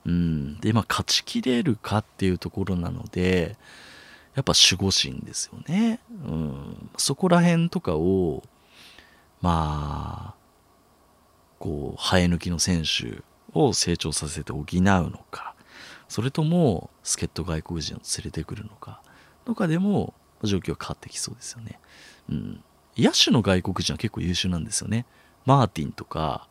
[0.05, 0.59] うん。
[0.59, 3.57] でまあ勝ちきれるかっていうところなので
[4.35, 8.43] やっぱ守護神ですよね、うん、そこら辺とかを
[9.41, 10.35] まあ
[11.59, 13.21] こう生え抜きの選手
[13.53, 15.55] を成長させて補うのか
[16.07, 19.01] それとも助っ人外国人を連れてくるのか
[19.45, 21.79] とかでも状況は変わってきそうですよね、
[22.29, 22.63] うん、
[22.97, 25.05] 野手の外国人は結構優秀なんですよね。
[25.45, 26.47] マーティンとか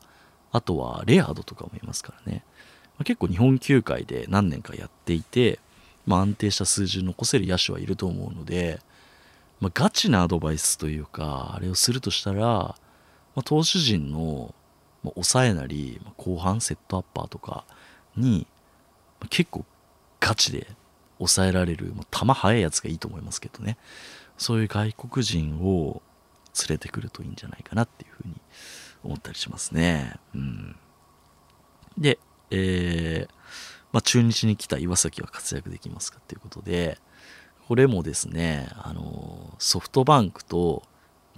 [0.53, 2.45] あとはレアードとかもいますからね、
[3.01, 5.59] あ、結構日本球界で何年かやっていて、
[6.07, 8.81] まあ、安定した数字を残せる野手はいると思うので、
[9.61, 12.77] まあ、ガチなアドバイスというかあれをするとしたら、ま
[13.37, 14.55] あ、投手陣の
[15.15, 17.65] 抑えなり後半セットアッパーとか
[18.17, 18.47] に
[19.29, 19.65] 結構
[20.19, 20.67] ガチで
[21.19, 23.77] 抑えられる球速いやつがいいと思いますけどね
[24.39, 26.03] そういう外国人を
[26.69, 28.35] 連れてくるといいんじゃないかなっていうふうに
[29.05, 30.15] 思ったりしますね。
[30.35, 30.77] うん、
[31.97, 32.19] で、
[32.51, 33.35] えー、
[33.93, 36.99] まあ、中日に来た岩崎は活躍できますかっていうことで
[37.67, 40.83] これもですねあのソフトバンクと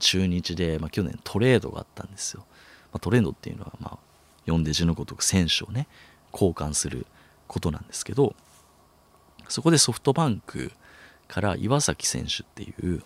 [0.00, 2.44] 中日で、まあ、去年トレードがあったんですよ。
[2.92, 3.98] まあ、トレンドっていうのは、まあ、
[4.44, 5.86] 読んで字のごとく選手をね
[6.32, 7.06] 交換する
[7.46, 8.34] ことなんですけど
[9.48, 10.72] そこでソフトバンク
[11.28, 13.02] から岩崎選手っていう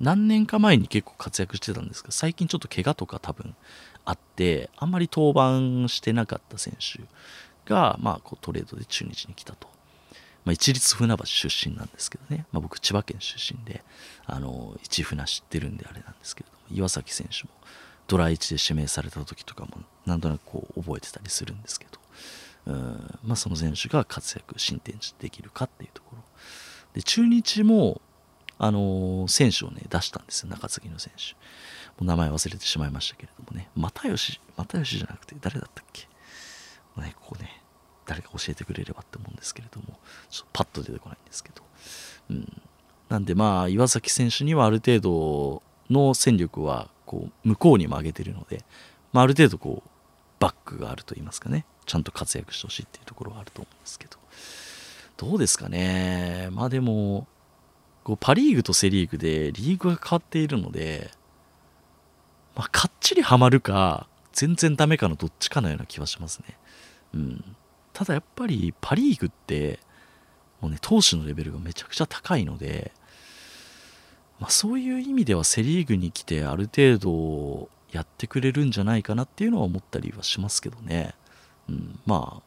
[0.00, 3.54] 何年か前に結構活躍してたんですけど最近ちょっと怪我とか多分
[4.04, 7.02] あってあんまり登板してなかった選手
[7.70, 9.68] が、まあ、こうトレードで中日に来たと。
[10.44, 13.84] まあ、一律船橋出身なんですけどね、まあ、僕千葉県出身で
[14.26, 17.50] あの一船知ってるんであれなんですけど岩崎選手も
[18.08, 19.70] ドラ1で指名された時とかも
[20.04, 22.02] なんとなくこう覚えてたりするんですけど。
[22.64, 26.22] うんまあその選手が活躍進展できるかっていうところ。
[26.94, 28.00] で中日も
[28.58, 31.34] あの、選手をね出したんですよ中継ぎの選手。
[32.04, 33.68] 名前忘れてしまいましたけれどもね。
[33.76, 36.08] 又吉又吉じゃなくて誰だったっけ？
[37.00, 37.62] ねここね
[38.06, 39.98] 誰か教えてくれればって思うんですけれども
[40.30, 41.62] ちょっとパッと出てこないんですけど。
[42.30, 42.62] うん。
[43.08, 48.64] なんでまあ岩崎選手にはある程度の戦力はこう向こうにも上げてるので、
[49.12, 49.90] まあ、ある程度こう
[50.38, 51.66] バックがあると言いますかね。
[51.84, 54.18] ちゃんと活躍してほしいっていうところはあると思うんですけど。
[55.18, 56.48] どうですかね。
[56.52, 57.26] まあでも
[58.02, 61.10] こうパ・リーグとセ・リーグでリーグが変わっているので、
[62.54, 66.58] まあ、かっちりはまるか全然ダメかのどっちかのような気はしますね。
[67.14, 67.56] うん、
[67.92, 69.78] ただやっぱりパ・リーグって
[70.60, 72.92] もうね投手のレベルがめちゃくちゃ高いので
[74.42, 81.14] まあ、そういう意味ではセ・リーグに来てある程度やってくれるんじゃないかなっていうのは思ったりはしますけどね、
[81.68, 82.42] うん、ま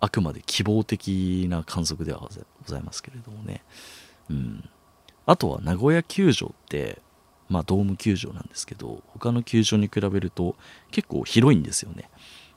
[0.00, 2.28] ああくまで希望的な観測ではご
[2.66, 3.62] ざいますけれどもね、
[4.28, 4.68] うん、
[5.24, 7.00] あとは名古屋球場って
[7.48, 10.56] まあドーム球場なんですけど他の球場に比べると
[10.90, 12.08] 結構広いんですよね、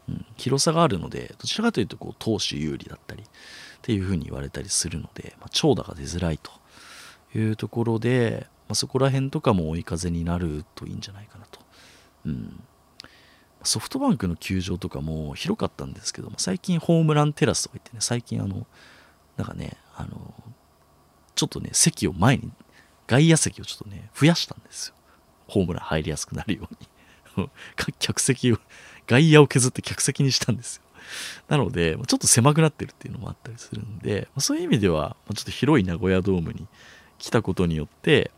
[0.10, 3.26] うん、広さがあるのでどちらかというとこう投手有利だったりっ
[3.82, 6.52] ていうふうに言われたりするので、まあ、長打が出づらいと
[7.38, 11.60] いうところで、まあ、そこら辺とかも追い風になるといいんじゃないかなと。
[12.26, 12.64] うん、
[13.64, 18.68] ソフトバンクの球場とかも広かったんですけども最近ホームランテラスとか言ってね最近あの
[19.38, 20.34] なんかねあの
[21.36, 22.52] ちょっとね席を前に
[23.12, 24.96] 外野席をちょっとね増やしたんですよ。
[25.48, 27.50] ホームラン入りやすくなるように。
[28.00, 28.58] 客席を
[29.06, 30.84] 外野を削って客席にしたんですよ。
[31.50, 36.68] なのでちょっと狭くなってるっていうのもあったりするんでそういう意味ではちょっと広い名古屋ドームに
[37.18, 38.32] 来たことによって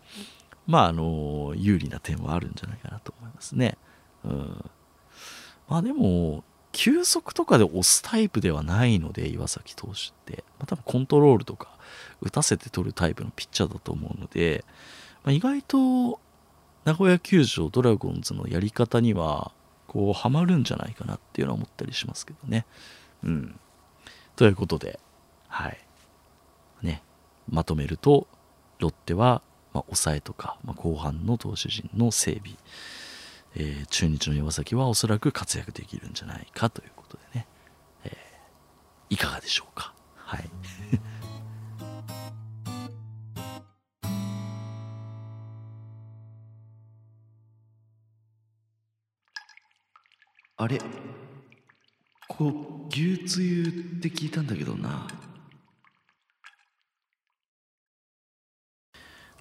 [0.65, 3.77] まああの有利な点はあるんじゃないかなと思いますね。
[4.23, 4.71] うん、
[5.67, 9.95] まあでも球速とかで押すタイプではないので岩崎投手っ
[10.25, 11.69] て、まあ、多分コントロールとか
[12.21, 14.65] 打たせて取るタイプのピッチャーだと思うので、
[15.23, 16.19] まあ、意外と
[16.83, 19.51] 名古屋球場ドラゴンズのやり方には
[19.87, 22.65] こうハマるんじゃないかなっていうのは思ったりしますけどね。
[23.23, 23.59] うん、
[24.35, 24.99] ということで
[25.53, 25.77] はい。
[26.81, 27.03] ね。
[27.47, 28.27] まとめると
[28.79, 32.57] ロッテは、まあ、抑えとか、まあ、後半の投手陣の整備、
[33.55, 37.47] えー、中日の岩崎はおそらく活躍できるんじゃないかということでね、
[38.03, 39.93] えー、いかがでしょうか？
[40.15, 40.49] はい。
[50.57, 50.79] あれ？
[52.27, 53.67] こう牛つゆっ
[54.01, 55.07] て聞いたんだけどな。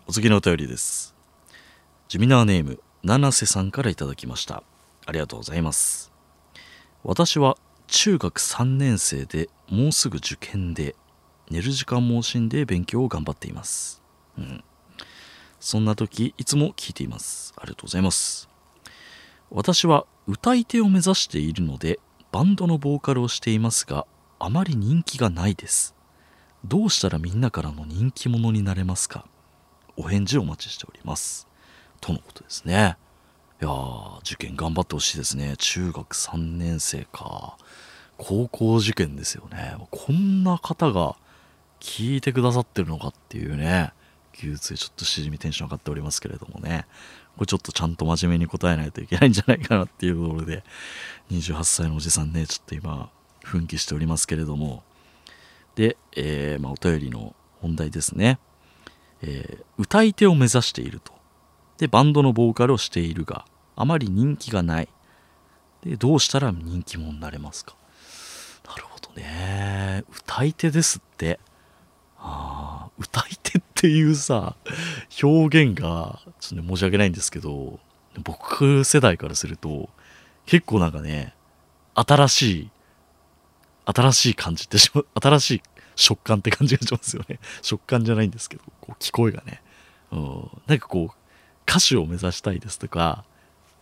[0.06, 1.14] お次のお便りです。
[2.08, 4.62] ジミナーネーム、七瀬さんからいただきました。
[5.06, 6.12] ありがとうございます。
[7.04, 10.94] 私は中学3年生でもうすぐ受験で
[11.50, 14.02] 寝る時間も惜しんで勉強を頑張っています。
[14.38, 14.64] うん
[15.62, 18.48] そんな時いつも聞いていますありがとうございます
[19.48, 22.00] 私は歌い手を目指しているので
[22.32, 24.04] バンドのボーカルをしていますが
[24.40, 25.94] あまり人気がないです
[26.64, 29.24] どうしたらみんなからの人気者になれますか？
[29.96, 31.46] お返事をお待ちしております
[32.02, 32.96] とのことですね。
[33.62, 35.54] いやー受験頑張ってほしいですね。
[35.56, 37.56] 中学3年生か。
[38.18, 39.76] 高校受験ですよね。
[39.90, 41.16] こんな方が
[41.80, 43.92] 聞いてくださってるのかっていうね。
[44.32, 46.86] 技術でちょっとしじみテンション上がっておりますけれどもね。
[47.36, 50.64] これちょっとちゃんと真面目に答えないといけないんじゃないかなっていうところで。
[51.30, 53.10] 28歳のおじさんねちょっと今
[53.44, 54.82] 奮起しておりますけれども。
[55.76, 58.40] で、えーまあ、お便りの本題ですね、
[59.22, 61.21] えー歌い手を目指していると。
[61.82, 64.88] でバンドのボーカルをしているがあまり人気がない。
[65.84, 67.74] でどうしたら人気者になれますか？
[68.68, 70.04] なるほどね。
[70.08, 71.40] 歌い手ですって。
[72.20, 74.54] あ歌い手っていうさ
[75.20, 77.80] 表現がちょっとね申し訳ないんですけど
[78.22, 79.88] 僕世代からすると
[80.46, 81.34] 結構なんかね
[81.96, 82.70] 新しい
[83.86, 85.62] 新しい感じってしま新しい
[85.96, 87.40] 食感って感じがしますよね。
[87.60, 89.60] 食感じゃないんですけどこう聞こえがね、
[90.12, 91.21] うん、なんかこう
[91.72, 93.24] 歌手を目指したいですとか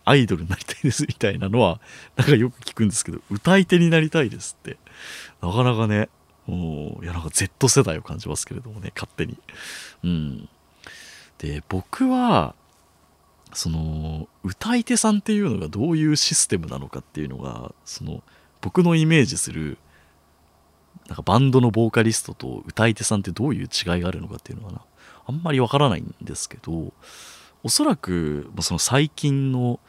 [0.05, 1.81] アイドルになりたいですみたいなのは
[2.15, 4.77] なんかよく聞くんですけど歌い手になりたいですって
[5.41, 6.07] なかなかね
[6.47, 9.37] もういやなんか Z 世代を感じますけれどもね勝手に。
[10.03, 10.49] うん。
[11.37, 12.55] で僕は
[13.53, 18.23] その歌い手さんっていうのがどういうシステムなのかっていうのがその
[18.61, 19.77] 僕のイメージする
[21.07, 24.81] なんかバンドのボーカリストと歌い手さんってどういう違いがあるのかっていうのはな
[25.27, 26.93] あんまりわからないんですけど
[27.63, 29.79] おそらくまその最近の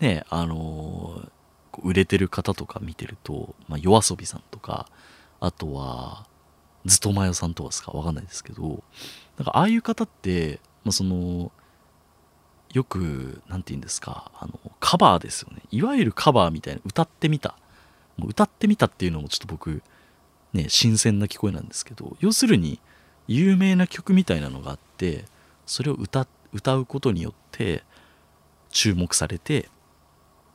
[0.00, 1.22] ねあの
[1.82, 4.88] 売れてる方とか見てると、まあ、夜遊びさんとか
[5.40, 6.26] あとは
[6.84, 7.92] ずとまよさんとかですか？
[7.92, 8.82] わかんないですけど
[9.36, 11.52] なんかああいう方って、まあ、その
[12.72, 14.30] よく何て言うんですか？
[14.38, 15.62] あのカバーですよね。
[15.70, 17.56] いわゆるカバーみたいな歌ってみた。
[18.16, 19.80] もう歌ってみたっていうのもちょっと僕
[20.52, 22.80] ね新鮮な聞こえなんですけど要するに
[23.28, 25.24] 有名な曲みたいなのがあって
[25.66, 27.82] それを歌っ歌うことによって
[28.70, 29.68] 注目されて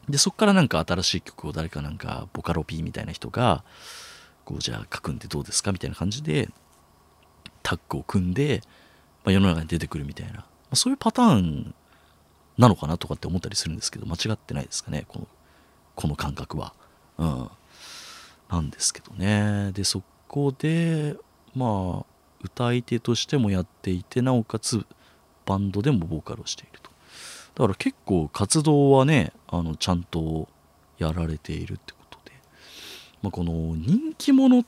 [0.10, 3.64] でそこからなんか新しい曲を誰かなんかボカロ P みたいな人が
[4.46, 6.50] こうじゃあ書くんでどうですかみたいな感じで
[7.62, 8.62] タッグを組んで、
[9.24, 11.74] まあ、世の中に出てくるみたいな、まあ、そういうパターン
[12.58, 15.28] なのかなとかって思ったりするんですけど間違ってないですかねこの
[15.96, 16.74] この感覚は。
[17.20, 17.50] うん、
[18.50, 21.16] なんですけどねでそこで
[21.56, 22.06] まあ
[22.44, 24.86] 歌い手としてもやっていてなおかつ
[25.46, 26.92] バンドでもボーカルをしていると。
[27.56, 30.48] だから結構活動はねあのちゃんと
[30.98, 32.32] やられているってことで、
[33.22, 34.66] まあ、この人気者っ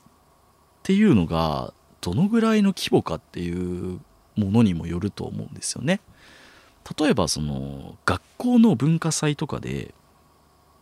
[0.83, 3.99] ていうのがどのぐらいの規模かっていう
[4.35, 6.01] ものにもよると思うんですよね。
[6.99, 9.95] 例えばその学校の文化祭とかで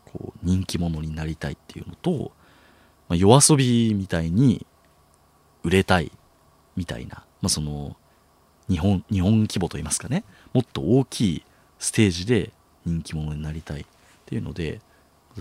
[0.05, 2.31] こう人気者になりたいっていうのと、
[3.07, 4.65] まあ、夜遊びみたいに
[5.63, 6.11] 売れたい
[6.75, 7.95] みたいな、まあ、その
[8.69, 10.23] 日本日本規模といいますかね。
[10.53, 11.43] もっと大きい
[11.79, 12.51] ステージで
[12.85, 13.85] 人気者になりたいっ
[14.25, 14.79] ていうので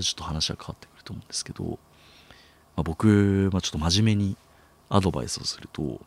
[0.01, 1.77] ちょっと話は変わってくると思うんですけど、ま
[2.79, 4.37] あ、僕、まあ、ちょっと真面目に
[4.89, 6.01] アドバイスをすると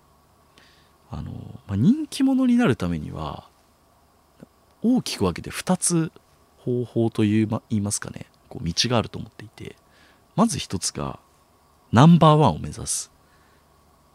[1.12, 1.32] あの、
[1.68, 3.48] まあ、人気者になるためには
[4.82, 6.12] 大きく分けて2つ
[6.58, 8.26] 方法という、ま、言いますかね。
[8.50, 9.76] こう道があると思っていて
[10.36, 11.20] まず一つが
[11.92, 13.12] ナンバーワンを目指す。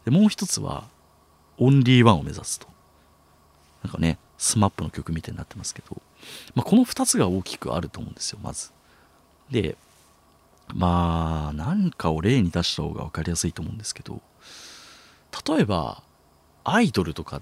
[0.05, 0.85] でもう一つは
[1.57, 2.67] オンリーワンを目指すと。
[3.83, 6.01] なんかね SMAP の曲みたいになってますけど、
[6.55, 8.71] まあ、この2つが大きくあると思うんですよまず。
[9.49, 9.75] で
[10.73, 14.21] まあなんかを例に出した方が分かりやすいと思うんですけど。
[15.47, 16.03] 例えば
[16.63, 17.41] アイドルとか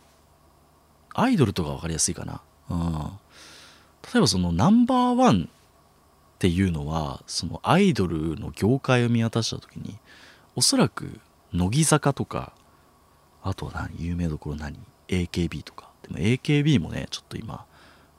[1.14, 2.90] アイドルとか分かりやすいかな、うん、
[4.14, 9.98] 例えばそのナンバーワンっていうのはそのアイドルの業界を見渡した時に
[10.56, 11.20] おそらく
[11.52, 12.54] 乃木坂とか
[13.44, 14.78] あとは何有名どころ何
[15.08, 15.89] AKB とか。
[16.12, 17.66] でも AKB もねちょっと今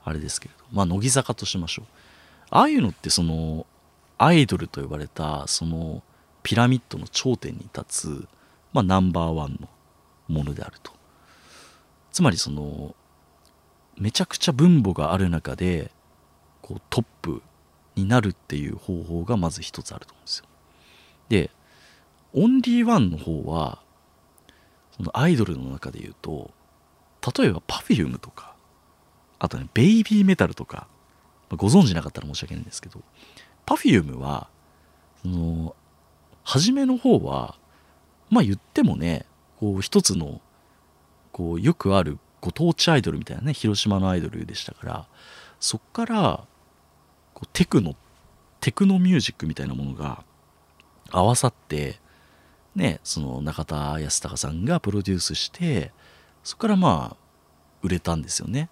[0.05, 1.87] あれですけれどまあ乃木坂としましょう。
[2.51, 3.67] ああいうのってその
[4.19, 6.03] アイドルと呼ばれたその
[6.43, 8.29] ピラミッドの頂点に立つ、
[8.73, 9.69] まあ、ナンバーワンの
[10.29, 10.93] ものであると。
[12.13, 12.95] つまりその
[13.97, 15.91] めちゃくちゃ分母がある中で
[16.63, 17.43] こうトップ
[17.95, 20.45] になるっていう方法がまず一つあると思うんですよ。
[21.29, 21.51] で
[22.33, 23.81] オンリーワンの方は
[24.97, 26.51] そのアイドルの中で言うと
[27.39, 28.55] 例えば Perfume とか
[29.39, 30.87] あとねベイビーメタルとか
[31.51, 33.01] ご存知なかったら申し訳ないんですけど
[33.67, 34.49] Perfume は
[35.23, 35.75] その
[36.45, 37.57] 初めの方は
[38.31, 39.27] まあ言ってもね
[39.59, 40.41] こう一つの
[41.33, 45.07] こうよくあるご当地アイドルみたいなね広島のアイドルでしたから
[45.59, 46.45] そっから
[47.35, 47.95] こうテクノ
[48.61, 50.25] テクノミュージックみたいなものが
[51.11, 51.99] 合わさって
[52.75, 55.93] ねその中田康隆さんがプロデュースして
[56.43, 57.17] そこからまあ
[57.83, 58.69] 売れたんですよね。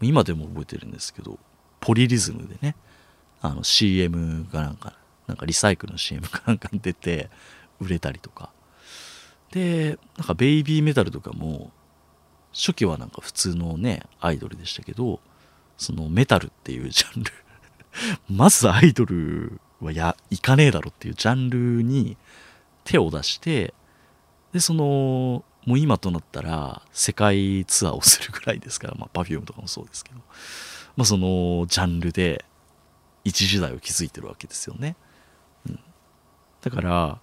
[0.00, 1.38] 今でも覚えてるんですけど
[1.80, 2.76] ポリリズムでね
[3.40, 4.94] あの CM がなんか
[5.26, 7.30] なんかリサイクルの CM かなんか出て
[7.80, 8.50] 売れたりとか。
[9.52, 11.70] でなんかベイビーメタルとかも
[12.52, 15.20] 初期はなんか普通のねアイドルでしたけど
[15.76, 17.32] そのメタルっていう ジャンル
[18.28, 22.16] まずアイドルはやいかねえだろっていうジャンルに
[22.84, 23.74] 手を出して
[24.52, 30.20] でそのもう今となったら世界ツアーをするぐらいですから、まあ、Perfume とかもそうですけど、
[30.96, 32.44] まあ、そのジャンルで
[33.24, 34.96] 一時代を築いてるわけですよね。
[35.68, 35.80] うん、
[36.62, 37.18] だから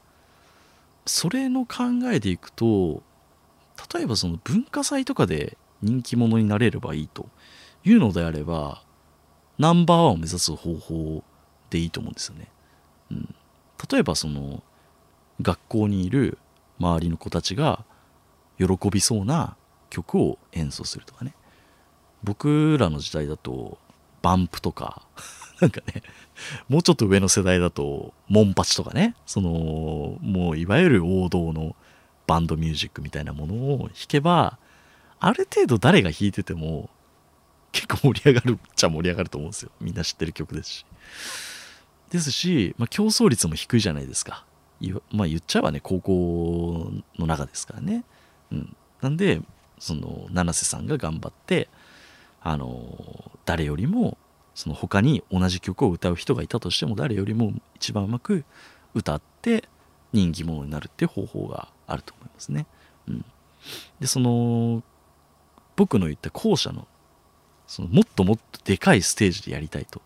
[1.05, 3.01] それの考えでいくと
[3.93, 7.27] 例えばその文化祭とかで人気者になれればいいと
[7.85, 8.83] いうのであれば
[9.57, 11.23] ナンバーワンを目指す方法
[11.69, 12.49] でいいと思うんですよね。
[13.11, 13.35] うん、
[13.89, 14.63] 例えばその
[15.41, 16.37] 学校にいる
[16.79, 17.85] 周りの子たちが
[18.57, 19.55] 喜びそうな
[19.89, 21.33] 曲を演奏するとかね。
[22.23, 23.77] 僕らの時代だと
[24.21, 25.01] バンプとか
[25.59, 26.01] なんかね
[26.69, 29.15] もうちょっと上の世代だとモンパチとかね。
[29.25, 31.75] そのもういわゆる王道の
[32.25, 34.57] バンドミュージックみたいなものを弾けば
[35.19, 36.89] ある程度誰が弾いてても
[37.71, 39.71] 結構盛り上がるっちゃ盛り上がると思うんですよ。
[39.81, 40.85] みんな知ってる曲ですし。
[42.09, 44.45] ですし、まあ、競争率も低いじゃないですか。
[45.11, 48.03] まあ言っちゃえばね高校の中ですからね、
[49.01, 49.41] なんで
[49.79, 51.67] その七瀬さんが頑張って
[52.41, 54.17] あの誰よりも
[54.55, 58.45] その他に同じ曲を歌う人がいたとしても誰よりも一番うまく
[58.93, 59.67] 歌って
[60.11, 62.67] 人気者になるっていう方法があると思いますね。
[63.07, 63.25] うん、
[63.99, 64.83] でその
[65.75, 66.87] 僕の言った後者の
[67.65, 70.01] そのもっともっとでかいステージでやりたいと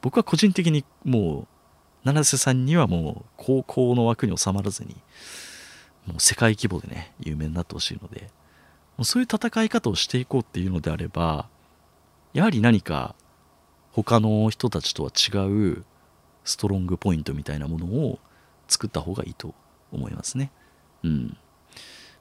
[0.00, 1.46] 僕は個人的にもう
[2.04, 4.96] 七瀬さんにはもう高校の枠に収まらずに
[6.06, 8.22] もう世界規模でね有名になってほしいので
[8.96, 11.48] もうそういう戦い方をしていこうっていうのであれば
[12.32, 13.14] やはり何か
[13.92, 15.84] 他の人たちとは違う
[16.44, 18.18] ストロングポイントみたいなものを
[18.68, 19.54] 作った方がいいと
[19.92, 20.50] 思いますね。
[21.02, 21.36] うん。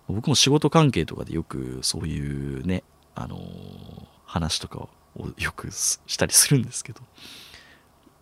[0.08, 2.84] 僕も仕事関係とかでよくそういうね、
[3.16, 3.42] あのー、
[4.26, 4.80] 話とか
[5.16, 7.02] をよくしたりするんですけど、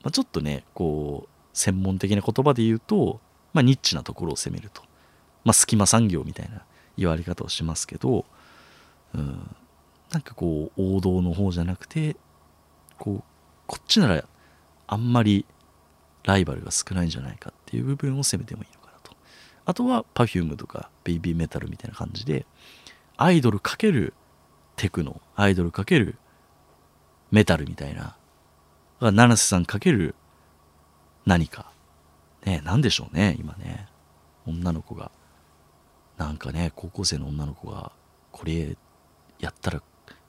[0.04, 3.20] まあ、ちょっとね、こう、専門的な言葉で言うと、
[3.54, 4.84] まあ、ニッチなところを攻めると。
[5.44, 6.64] まあ、隙間産業みたいな
[6.98, 8.26] 言われ方をしますけど、
[9.14, 9.56] うん、
[10.12, 12.16] なんかこう、王道の方じゃなくて、
[12.98, 13.24] こう、
[13.68, 14.24] こっちなら
[14.88, 15.46] あんまり
[16.24, 19.16] ライバルが少ないんじゃないかっていう部分を攻めてもいいのかなと。
[19.66, 22.46] あとは Perfume とか Baby Metal みたいな感じで
[23.18, 24.14] アイドル×
[24.76, 26.16] テクノ、アイドル×
[27.32, 28.16] メタルみたいな。
[29.02, 30.16] 七瀬さん×
[31.26, 31.72] 何か。
[32.46, 33.88] ね何でしょうね、今ね。
[34.48, 35.12] 女の子が。
[36.20, 37.92] なんかね、高校生の女の子が
[38.32, 38.78] これ
[39.40, 39.82] やったら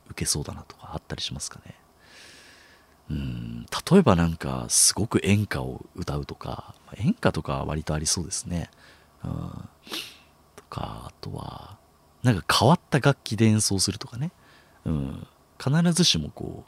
[0.08, 1.74] ウケそうだなとかあったりしますかね。
[3.10, 3.66] うん。
[3.90, 8.70] 例えばなんかすごく演歌を歌うとか演歌とかは割とありそうですね、
[9.24, 9.30] うん、
[10.54, 11.76] とかあとは
[12.22, 14.30] なんか変わった楽器で演奏するとかね、
[14.84, 15.26] うん、
[15.58, 16.64] 必ずしもこ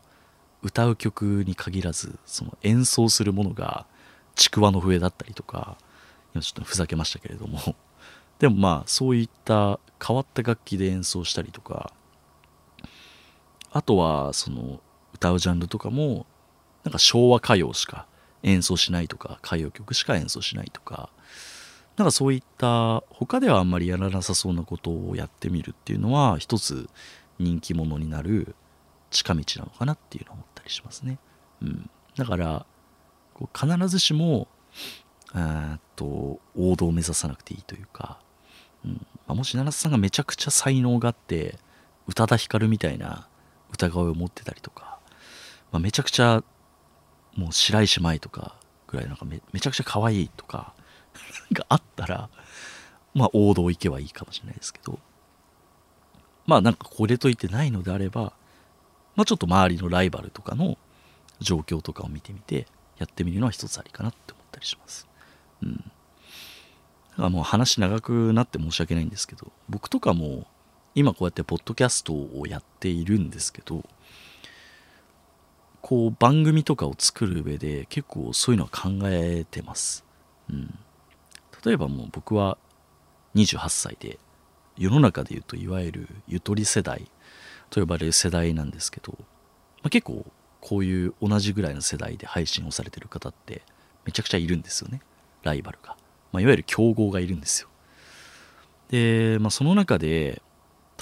[0.63, 3.87] う歌う曲に限らずその演奏するものが
[4.35, 5.77] ちくわの笛だったりとか
[6.35, 7.77] 今ちょっとふざけましたけれども。
[8.39, 11.93] でもまあそういった変わった楽器で演奏したりとか
[13.71, 14.81] あとはその
[15.15, 16.27] 歌うジャンルとかも
[16.85, 18.07] なんか昭和歌謡しか
[18.43, 21.11] 演奏しないとか歌謡曲しか演奏しないとか
[21.97, 26.89] なんかそういった他ではあんまりやらなさそうなことをやってみるっていうのは一つ
[27.39, 28.55] 人気者になる
[29.11, 31.19] 近道なのかなっていうのを思ったりしますね。
[31.61, 32.67] うん、だから
[33.35, 34.49] こう必ずしも
[35.97, 38.19] と王道を目指さなくていいというか、
[38.85, 41.59] うんまあ、もし七瀬さんがめちゃくちゃ才能があって
[42.07, 43.29] 宇多田ヒカルみたいな
[43.73, 44.99] 歌声を持ってたりとか、
[45.71, 46.43] まあ、めちゃくちゃ
[47.35, 48.57] もう白石舞とか
[48.87, 50.75] ぐらいなんかめめちゃくちゃ可愛いとか
[51.53, 52.29] があったら
[53.15, 54.99] まあ王道行けばいいかもしれないですけど
[56.47, 58.35] まあなんかこれといってないのであれば
[59.17, 60.77] まあちょっと周りのライバルとかの
[61.41, 62.67] 状況とかを見てみて
[62.99, 65.12] やってみるのは一つありかなって思ったりします。
[65.63, 65.77] うん。
[67.13, 70.47] だからもう話長くなって申し訳ないんですけど僕とかも
[70.95, 73.85] 今こうやってポッドキャストをやっているんですけど
[75.83, 80.05] こう番組とかを作る上で結構そういうのは考えてます。
[80.49, 80.79] うん、
[81.65, 82.57] 例えばもう僕は
[83.35, 84.19] 28歳で
[84.79, 87.11] 世の中で言うといわゆるゆとり世代
[87.69, 89.27] と呼ばれる世代なんですけど、ま
[89.85, 90.25] あ、結構
[90.61, 93.63] こういう同じぐらいの世代で配信をされてる方って
[94.05, 95.01] めちゃくちゃいるんですよね
[95.43, 95.97] ライバルが、
[96.33, 97.69] まあ、いわゆる競合がいるんですよ。
[98.89, 100.43] で、まあ、その中で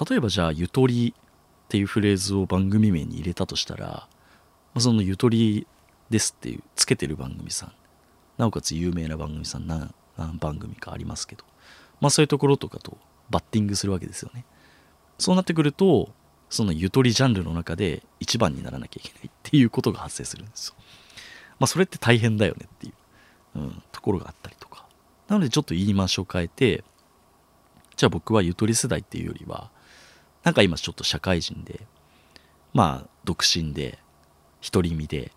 [0.09, 4.09] 例えばじゃあゆとりっていうフレーズを番組名に入れたとしたら、ま
[4.77, 5.67] あ、そのゆとり
[6.09, 7.73] ですっていうつけてる番組さん
[8.39, 11.45] なおかつ有名な番組さん何何番組かありますけど
[12.01, 12.97] まあそういうところとかと
[13.31, 14.45] バッティングするわけですよね。
[15.19, 16.09] そうなってくると
[16.49, 20.75] そのゆとりジャンルの中で一番にならなきゃいけないっていうことが発生するんですよ。
[21.61, 22.93] まあそれって大変だよねっていう、
[23.55, 24.87] うん、ところがあったりとか。
[25.29, 26.83] なのでちょっと言い回しを変えて
[27.97, 29.71] じゃあ僕はゆとり世代っていうよりは
[30.43, 31.87] なんか今ちょっと社会人で
[32.73, 33.99] まあ独身で
[34.61, 35.31] 独り身で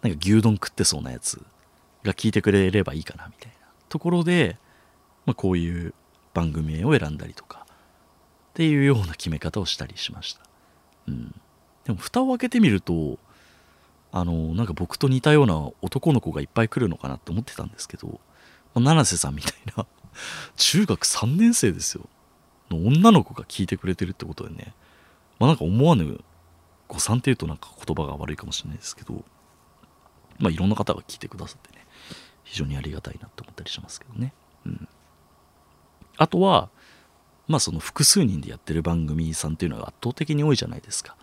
[0.00, 1.42] なんか牛丼食ってそうなやつ
[2.02, 3.68] が聞いてくれればいいかなみたいな。
[3.88, 4.56] ところで、
[5.26, 5.94] まあ、こういう
[6.32, 7.66] 番組を選んだりとか
[8.50, 10.40] っていうような決め方をしたりしました。
[11.08, 11.34] うん、
[11.84, 13.18] でも蓋を開けてみると
[14.12, 18.20] あのなんか僕と似たような男の子がいっぱい来るのかなって思ってたんですけど、
[18.74, 19.86] まあ、七瀬さんみたいな
[20.56, 22.08] 中学3年生ですよ
[22.70, 24.74] の女の子が聞いてくれてるってことでね
[25.38, 26.20] まあなんか思わぬ
[26.88, 29.24] 誤算っていうとなんか言葉が悪いかもしれないですけど
[30.38, 31.86] まあいろんな方が聞いてくださってね
[32.44, 34.32] 非常にありがたいなって思ったりしますけどね。
[34.66, 34.88] うん。
[36.16, 36.68] あとは
[37.46, 41.16] まあその複数人でやってる番組さんっていうのが圧倒的に多いじゃないですか。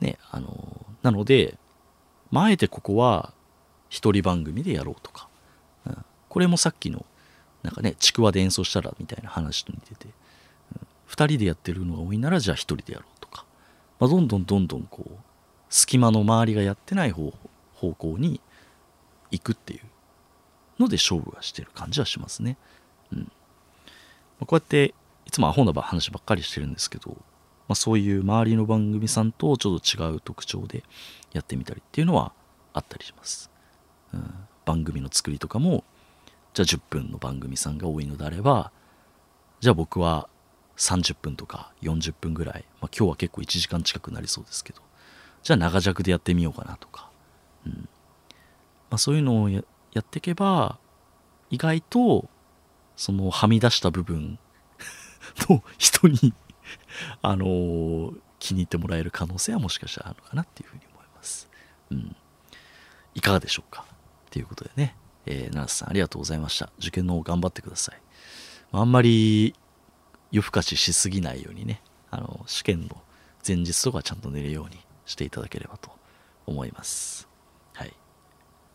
[0.00, 1.58] ねあのなので
[2.32, 3.32] まああえてここは
[3.88, 5.28] 一人番組でやろうとか、
[5.86, 7.06] うん、これもさっきの
[7.62, 10.08] なんかねちくわで演奏したらみたいな話と似てて、
[10.74, 13.44] うん、2人でやってるのが多いならじゃあ1人でやろうとか、
[14.00, 15.16] まあ、どんどんどんどんこう
[15.68, 17.32] 隙間の周りがやってない方
[17.74, 18.40] 方向に
[19.30, 19.80] 行くっていう
[20.82, 22.56] ので勝負はしてる感じはしますね。
[23.12, 23.18] うん。
[23.20, 23.24] ま
[24.42, 24.94] あ、こうやって
[25.26, 27.16] いつもアホな話ばっかりしてるんですけど、
[27.72, 30.84] まあ、そういう周りの番組さんとちょっと違う特徴で
[31.32, 32.34] やってみたりっていうのは
[32.74, 33.50] あったりします。
[34.12, 34.30] うん、
[34.66, 35.82] 番組の作りとかも
[36.52, 38.72] じゃあ10分の番組さんが多いのであれば
[39.60, 40.28] じゃあ僕は
[40.76, 44.82] 30分とか40分ぐらい、まあ、今日は結構1時間近くなりそうですけど
[45.42, 47.08] じゃあ長尺でやってみようかなとか、
[47.64, 47.88] うん。
[48.90, 49.62] まあ、そういうのをや
[49.98, 50.78] っていけば
[51.48, 52.28] 意外と
[52.96, 54.38] そのはみ出した部分
[55.48, 56.34] の人に
[57.22, 61.48] あのー、気に入ってもらえる可能性はもしかしたらあるのかなっていうふうに思います。
[61.90, 62.16] うん、
[63.14, 63.86] いかがでしょうか？
[64.30, 64.96] ということでね
[65.26, 66.70] えー、ナースさんありがとうございました。
[66.78, 68.00] 受験の方頑張ってください。
[68.72, 69.54] あんまり
[70.30, 73.02] 夜更かししすぎないようにね、あの試験の
[73.46, 75.90] 前日とかちゃんと寝るようにしていただければと
[76.46, 77.28] 思います。
[77.74, 77.92] はい。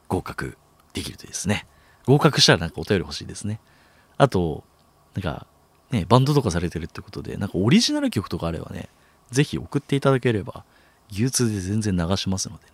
[0.07, 0.57] 合格
[0.93, 1.67] できるといいですね。
[2.05, 3.59] 合格したらなんかお便り欲しいですね。
[4.17, 4.63] あと、
[5.13, 5.47] なんか、
[5.91, 8.89] ね、バンドとかされてるってことで、なんかオリジナル曲とかあればね、
[9.31, 10.63] ぜひ送っていただければ、
[11.11, 12.71] 流通で全然流しますのでね。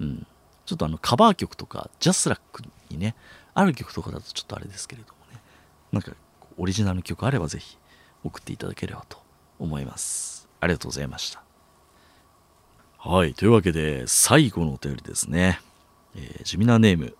[0.00, 0.26] うん。
[0.66, 3.14] ちょっとあのカバー曲とか、ジャスラックにね、
[3.54, 5.40] ある曲とかだとちょっとあれですけれどもね、
[5.92, 6.12] なんか
[6.58, 7.76] オリジナル曲あればぜひ
[8.24, 9.18] 送っていただければと
[9.58, 10.48] 思います。
[10.60, 11.42] ありがとうございました。
[12.98, 15.60] はい、というわけで最後のお便りですね。
[16.14, 17.16] えー、地味なネーム、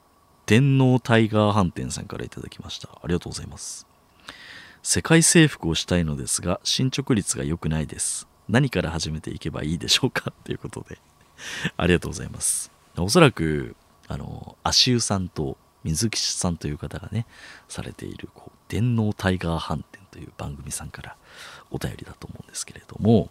[0.47, 2.89] 天皇タイガー飯店さんから頂きました。
[2.89, 3.90] ありがとうございます。
[4.83, 8.27] 世界征服をしたいのですが進捗率が良くないです。
[8.49, 10.33] 何から始めていけばいいでしょうか？
[10.45, 10.99] ということで
[11.77, 12.71] ありがとうございます。
[12.97, 13.77] おそらく、
[14.09, 17.27] あの、足湯さんと水木さんという方がね、
[17.69, 21.17] されている、こう、電脳タイガー飯店という番組さんから
[21.71, 23.31] お便りだと思うんですけれども、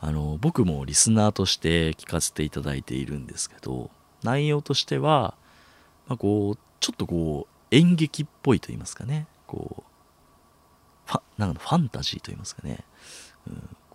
[0.00, 3.90] あの、僕もリスナーとして聞かせていただいているんですけど、
[4.22, 5.34] 内容としては、
[6.06, 9.89] まあ、こう、ちょっとこう、演劇っぽいと言いますかね、こう、
[11.10, 12.84] ファなんかファンタジーと言いますかね、
[13.48, 13.54] うん、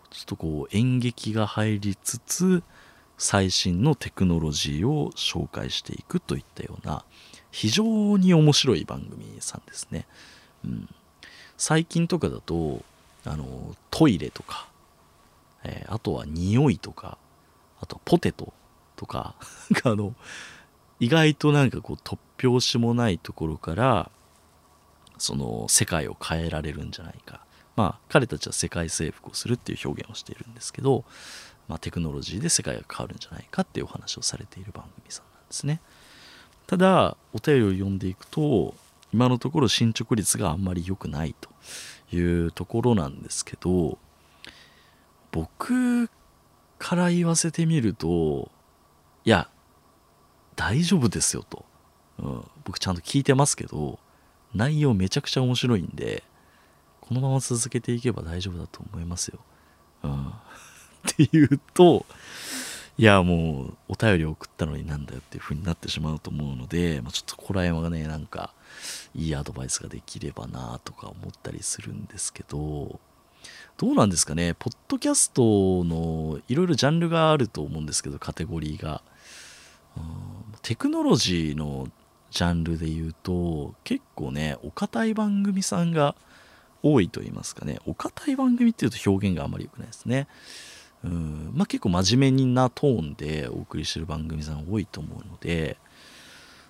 [0.09, 2.63] ちょっとこう演劇が入りつつ
[3.17, 7.05] 最新のテクノロジーを紹介していくといったような
[7.51, 10.05] 非常に面白い番組さんですね。
[10.65, 10.89] うん、
[11.55, 12.83] 最近とかだと
[13.23, 14.67] あのトイレとか、
[15.63, 17.17] えー、あとは匂いとか
[17.79, 18.51] あとはポテト
[18.97, 19.35] とか
[19.85, 20.13] あの
[20.99, 24.11] 意外となんかこう突拍子もないところから
[25.17, 27.41] その世界を変えられるんじゃないか
[27.75, 31.05] まあ彼たちは世界征服をするっていう表現をしているんですけど
[31.67, 35.81] まあ、テクノロジーで世界が変わるんじゃないかっていうお話をされている番組さんなんですね。
[36.67, 38.73] ただお便りを読んでいくと
[39.13, 41.49] 今のところ進捗率があんまり良くないと
[42.15, 43.99] いうところなんですけど
[45.31, 46.09] 僕
[46.79, 48.49] から言わせてみると
[49.25, 49.47] いや
[50.55, 51.65] 大丈夫ですよと、
[52.17, 53.99] うん、僕ちゃんと聞いてますけど
[54.55, 56.23] 内容めちゃくちゃ面白いんで
[57.01, 59.39] このまま続けていけば大丈夫だと思いますよ。
[60.03, 60.27] うん。
[60.27, 60.31] っ
[61.15, 62.05] ていうと
[62.97, 68.53] いやもうお便り送ったのになんだよっていう風になってしまうと思うので、まあ、ちょっとここら辺はねなんか
[69.13, 72.99] いいアドバイスができればなとか思ったりするんですけど
[73.77, 74.55] どうなんですかね？
[74.57, 79.01] ポッドキャストのいろいろジャンルがあると思うんですけどカテゴリーが。
[80.61, 81.87] テクノロジーの
[82.35, 86.15] ジャンルで言うと結構ねお堅い番組さんが
[86.83, 87.79] 多いと言いますかね。
[87.87, 90.27] お堅い番組っていうと表現があまり良くないですね。
[91.05, 95.77] うんまあ結構真面目なトーンでお送りしてる番組さん多いと思うので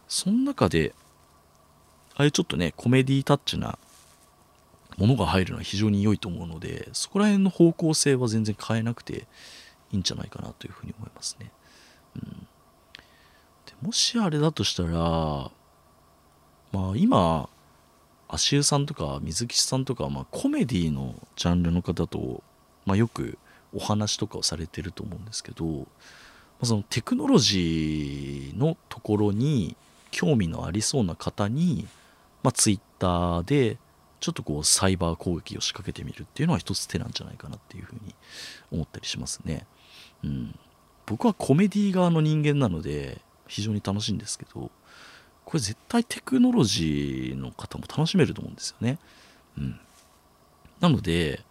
[0.08, 0.94] その中で
[2.16, 3.80] ああいうちょっとねコメディタッチな
[4.98, 9.26] ものが入るのは非常に良いと思うのでそこら辺の方向性は全然変えなくて
[9.92, 11.52] いいんじゃないかなというふうに思いますね。
[12.16, 12.48] うん、
[13.86, 15.52] もしあれだとしたらま
[16.74, 17.50] あ今
[18.28, 22.44] 足湯さんとか水木さんとか、まあ、コメディのジャンルの方と、
[22.86, 23.38] まあ、よく
[23.74, 25.86] お話とかをされてると思うんですけど、ま
[26.62, 29.76] あ、そのテクノロジーのところに
[30.12, 31.88] 興味のありそうな方に、
[32.42, 33.78] まあ、ツイッターで
[34.20, 38.16] ちょっとこうサイバー攻撃を仕掛けてみるっていうのは一つ手なんじゃないかなっていうふうに
[38.72, 39.68] 思ったりしますね。
[40.24, 40.58] うん、
[41.06, 44.72] 僕はコメディ側の人間なので非常に楽しいんですけど
[45.46, 48.98] これ絶対テクノロジーの方も楽しめると思うんですよね。
[49.58, 49.80] うん、
[50.80, 51.42] なので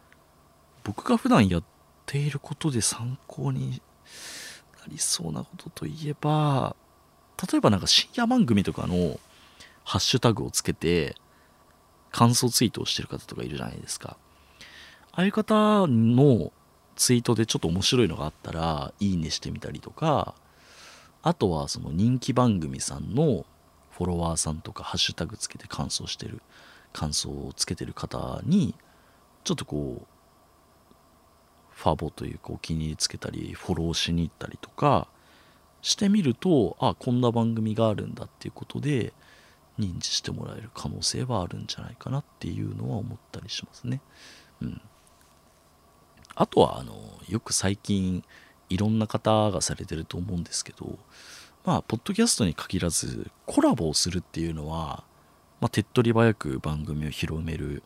[0.83, 1.65] 僕が普段やっ
[2.05, 3.81] ていることで参考に
[4.81, 6.77] なりそうなことといえば
[7.51, 9.19] 例えばなんか深夜番組とかの
[9.85, 11.15] ハッシュタグをつけて
[12.11, 14.17] 感想ツイートをしてる方とかいるじゃないですか。
[15.13, 16.53] ああいう方の
[16.97, 20.35] ツイートでちょっと面白いのがあったらいいねしてみたりとか
[21.27, 23.47] あとはその人気番組さんの
[23.91, 26.43] フォロワーさんとかハッシュタグつけて感想してる
[26.93, 28.75] 感想をつけてる方に
[29.43, 30.07] ちょっとこう
[31.70, 35.09] ファボというかお気に入りつけたりフォローしに行ったりとか
[35.81, 39.14] してみるとあこんな番組があるんだっていうことで
[39.79, 44.01] 認知してもらえる可能性はあるんじゃないかなっていうのは思ったりしますね。
[44.61, 44.81] うん、
[46.35, 46.95] あとはあの
[47.29, 48.22] よく最近
[48.75, 50.99] いろんな方がされてると思うんですけど
[51.64, 55.05] まあポッドキャストに限らずコラボをするっていうのは、
[55.61, 57.83] まあ、手っ取り早く番組を広める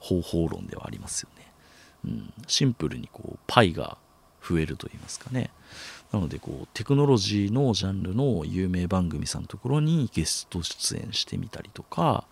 [0.00, 1.52] 方法論ではありますよね。
[2.04, 3.96] うん、シンプルにこうパイが
[4.46, 5.50] 増えると言いますかね。
[6.12, 12.26] なのでこうテクノロジーのジャンルの有名番組さんのところにゲスト出演してみたりとか、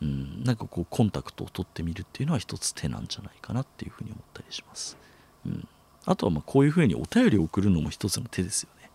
[0.00, 4.96] うん、なんかこうコンタクトを取ってみるっていうのは一つ手なんじゃないかなっていうふうに思ったりします。
[5.44, 5.68] うん、
[6.04, 8.90] あとはまこういうふうにお便りを送るのも一つの手ですよね。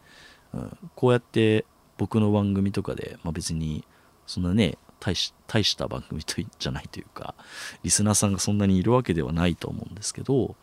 [0.53, 1.65] うん、こうやって
[1.97, 3.83] 僕の番組とかで、まあ、別に
[4.25, 7.35] そんなね大した番組とじゃないというか
[7.83, 10.55] リスナーさんがそんなにいるわけではないと思うんですけど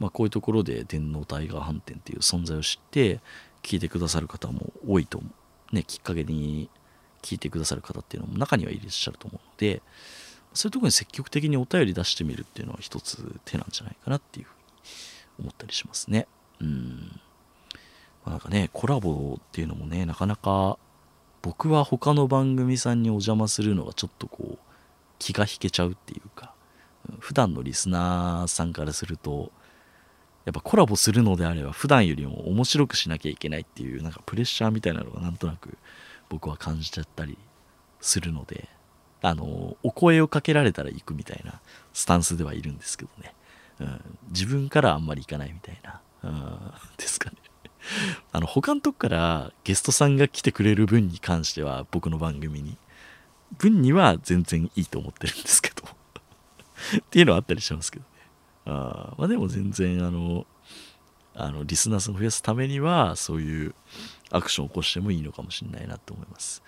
[0.00, 3.20] まあ、こういうところで電脳タイガー飯店っていう存在を知って
[3.62, 5.28] 聞いてくださる方も多いと思
[5.72, 6.68] うねきっかけに
[7.22, 9.82] 聞いてくださる方っていうのも中にはいらっしゃると思うので
[10.54, 14.59] そういうとこに積極的にお便り出してみるっていうのは一つ手なんじゃないかなっていうふうに
[15.40, 16.26] 思ったりしますね。
[16.60, 17.20] うん。
[18.24, 20.78] まあ、なんかねコラボっていうのもねなかなか
[21.42, 24.58] 僕は他の番組さんにお邪魔するのがちょっとこう
[25.18, 26.52] 気が引けちゃうっていうか
[27.18, 29.50] 普段のリスナーさんからすると
[30.44, 35.76] やっぱコラボするのであれば普段よりも面白くしなきゃいけないっていうなんかプレッシャーみたいなのがなんとなく
[36.28, 37.38] 僕は感じちゃったり
[38.00, 38.68] するので
[39.22, 41.60] あのお声をかけられたら行くみたいな
[41.92, 43.34] スタンスではいるんですけどね、
[43.84, 47.36] ん、自分からあんまり行かないみたいな、うん、 ですかね。
[48.32, 52.76] あの他のとこからゲストさんが来てくれる分に関しては僕の番組に。
[53.58, 55.82] 分には全然いいと思ってるんですけど。
[56.98, 58.10] っていうのはあったりしますけどね。
[58.66, 60.46] あまあでも全然あの
[61.34, 63.74] あのリスナーさんを増やすためにはそういう
[64.30, 66.62] アクションを起こしてもいいのかもしれないなと思います。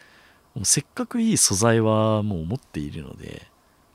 [0.54, 3.46] もうせっかくいい素材はもう持っているので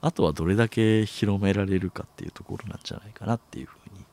[0.08, 4.06] あとはどれだけ広められるかっていうところなんじゃないかなっていうふうに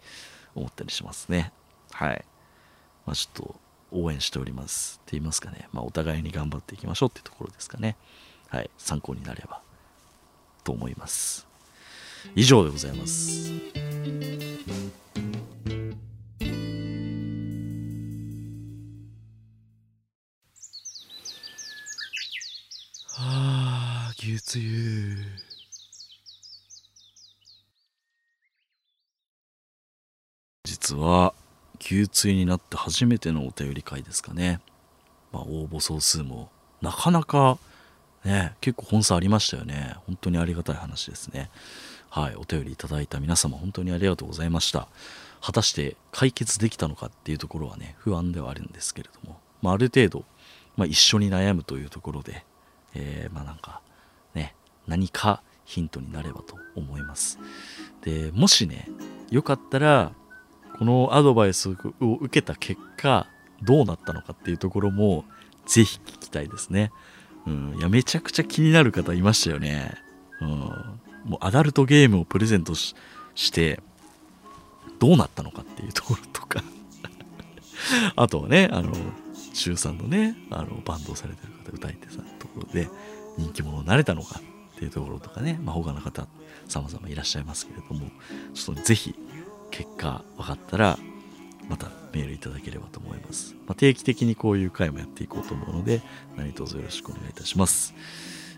[0.56, 1.52] 思ったりしますね。
[1.92, 2.24] はい。
[3.06, 3.54] まあちょっと
[3.92, 5.68] 応援しておりますって言いますかね。
[5.72, 7.96] まあお互いに頑張っていきましょうっていうところですかね。
[8.48, 8.70] はい。
[8.76, 9.62] 参考になれば
[10.64, 11.46] と思います。
[12.34, 13.52] 以上でございます。
[23.16, 25.53] はあ牛つゆ。
[30.92, 31.32] は
[31.80, 34.60] 牛つゆになって初めてのお便り会ですかね、
[35.32, 36.50] まあ、応募総数も
[36.82, 37.58] なかなか
[38.24, 39.96] ね結構本数ありましたよね。
[40.06, 41.50] 本当にありがたい話ですね。
[42.10, 44.86] はい、お便りいただいた皆様本当にありがとうございました。
[45.40, 50.24] 果たして解決できたのかっていうところはね不安ではあるんですけれども、まあ、ある程度、
[50.76, 52.44] まあ、一緒に悩むというところで、
[52.94, 53.80] えー、まあなんか
[54.34, 54.54] ね
[54.86, 57.38] 何かヒントになればと思います。
[58.02, 58.88] でもしね
[59.30, 60.12] よかったら
[60.84, 61.72] このアドバイスを
[62.20, 63.26] 受けた結果
[63.62, 65.24] どうなったのかっていうところも
[65.64, 66.92] ぜひ聞きたいですね。
[67.46, 69.94] うん、いやめちゃくちゃ気になる方いましたよね。
[70.42, 72.94] うん、もうアダルトゲームをプレゼントし
[73.50, 73.80] て
[74.98, 76.62] どうなったのかっていうところとか。
[78.14, 78.92] あとはねあの
[79.54, 82.90] 中3のねあのバンドをされてる方歌い手さんのところで
[83.38, 84.38] 人気者になれたのか
[84.74, 86.26] っていうところとかね、まあ、他の方
[86.68, 88.10] 様々いらっしゃいますけれども。
[88.54, 89.14] ちょっとぜひ
[89.74, 90.98] 結果分かったら
[91.68, 96.00] またメールいただければと思います、まあ、定期的にこういう回もやっていこうと思うので
[96.36, 97.92] 何卒よろしくお願いいたします、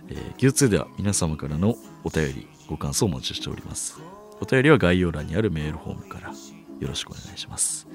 [0.09, 3.97] えー、Q2 では皆様からのお便りご感想をお待ちしております。
[4.41, 7.87] お便りは概要欄にあるメールフォームからよろしくお願いします、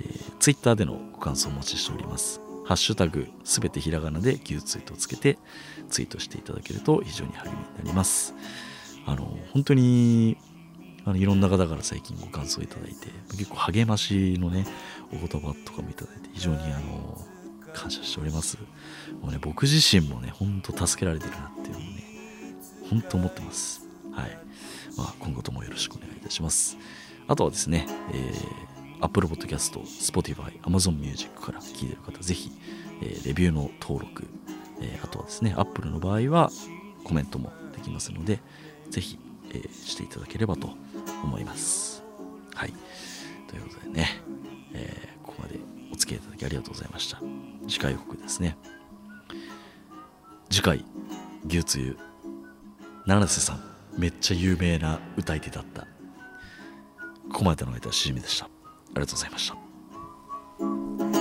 [0.00, 2.40] えー、Twitter でのご感想をお待ちしております。
[2.66, 5.38] ハッシュタグすべてひらがなで Q ツイートをつけて
[5.88, 8.34] ツイートしていただけると非常に励みになります。
[9.06, 10.36] あの本当に
[11.04, 14.66] あのいろんな方から最近ご感想いただいて結構励ましのね
[15.12, 17.18] お言葉とかもいただいて非常にあの
[17.72, 18.58] 感謝しております。
[19.20, 22.04] もうね僕自身もねほんと助けられてるなっていうのをね
[22.90, 23.88] ほんと思ってます。
[24.12, 24.38] はい、
[24.96, 26.76] まあ、今後ともよろしくお願いいたします。
[27.26, 32.52] あとはですね、えー、Apple Podcast、Spotify、Amazon Music から聞いてる方ぜひ、
[33.00, 34.28] えー、レビューの登録、
[34.80, 36.50] えー、あとはですね Apple の場合は
[37.04, 38.40] コメントもできますので
[38.90, 39.18] ぜひ、
[39.50, 40.70] えー、していただければと
[41.24, 42.02] 思います。
[42.54, 42.74] はい。
[43.48, 44.22] ということでね、
[44.74, 45.58] えー、ここまで
[45.92, 47.20] お付き合いいただきありがとうございました。
[47.68, 48.56] 次回予告ですね。
[50.50, 50.84] 次回、
[51.46, 51.98] 牛つゆ、
[53.06, 53.60] 七瀬さん、
[53.96, 55.82] めっちゃ有名な歌い手だった。
[57.30, 58.46] ここまでの間はしじみでした。
[58.46, 58.48] あ
[58.94, 61.11] りがとうございました。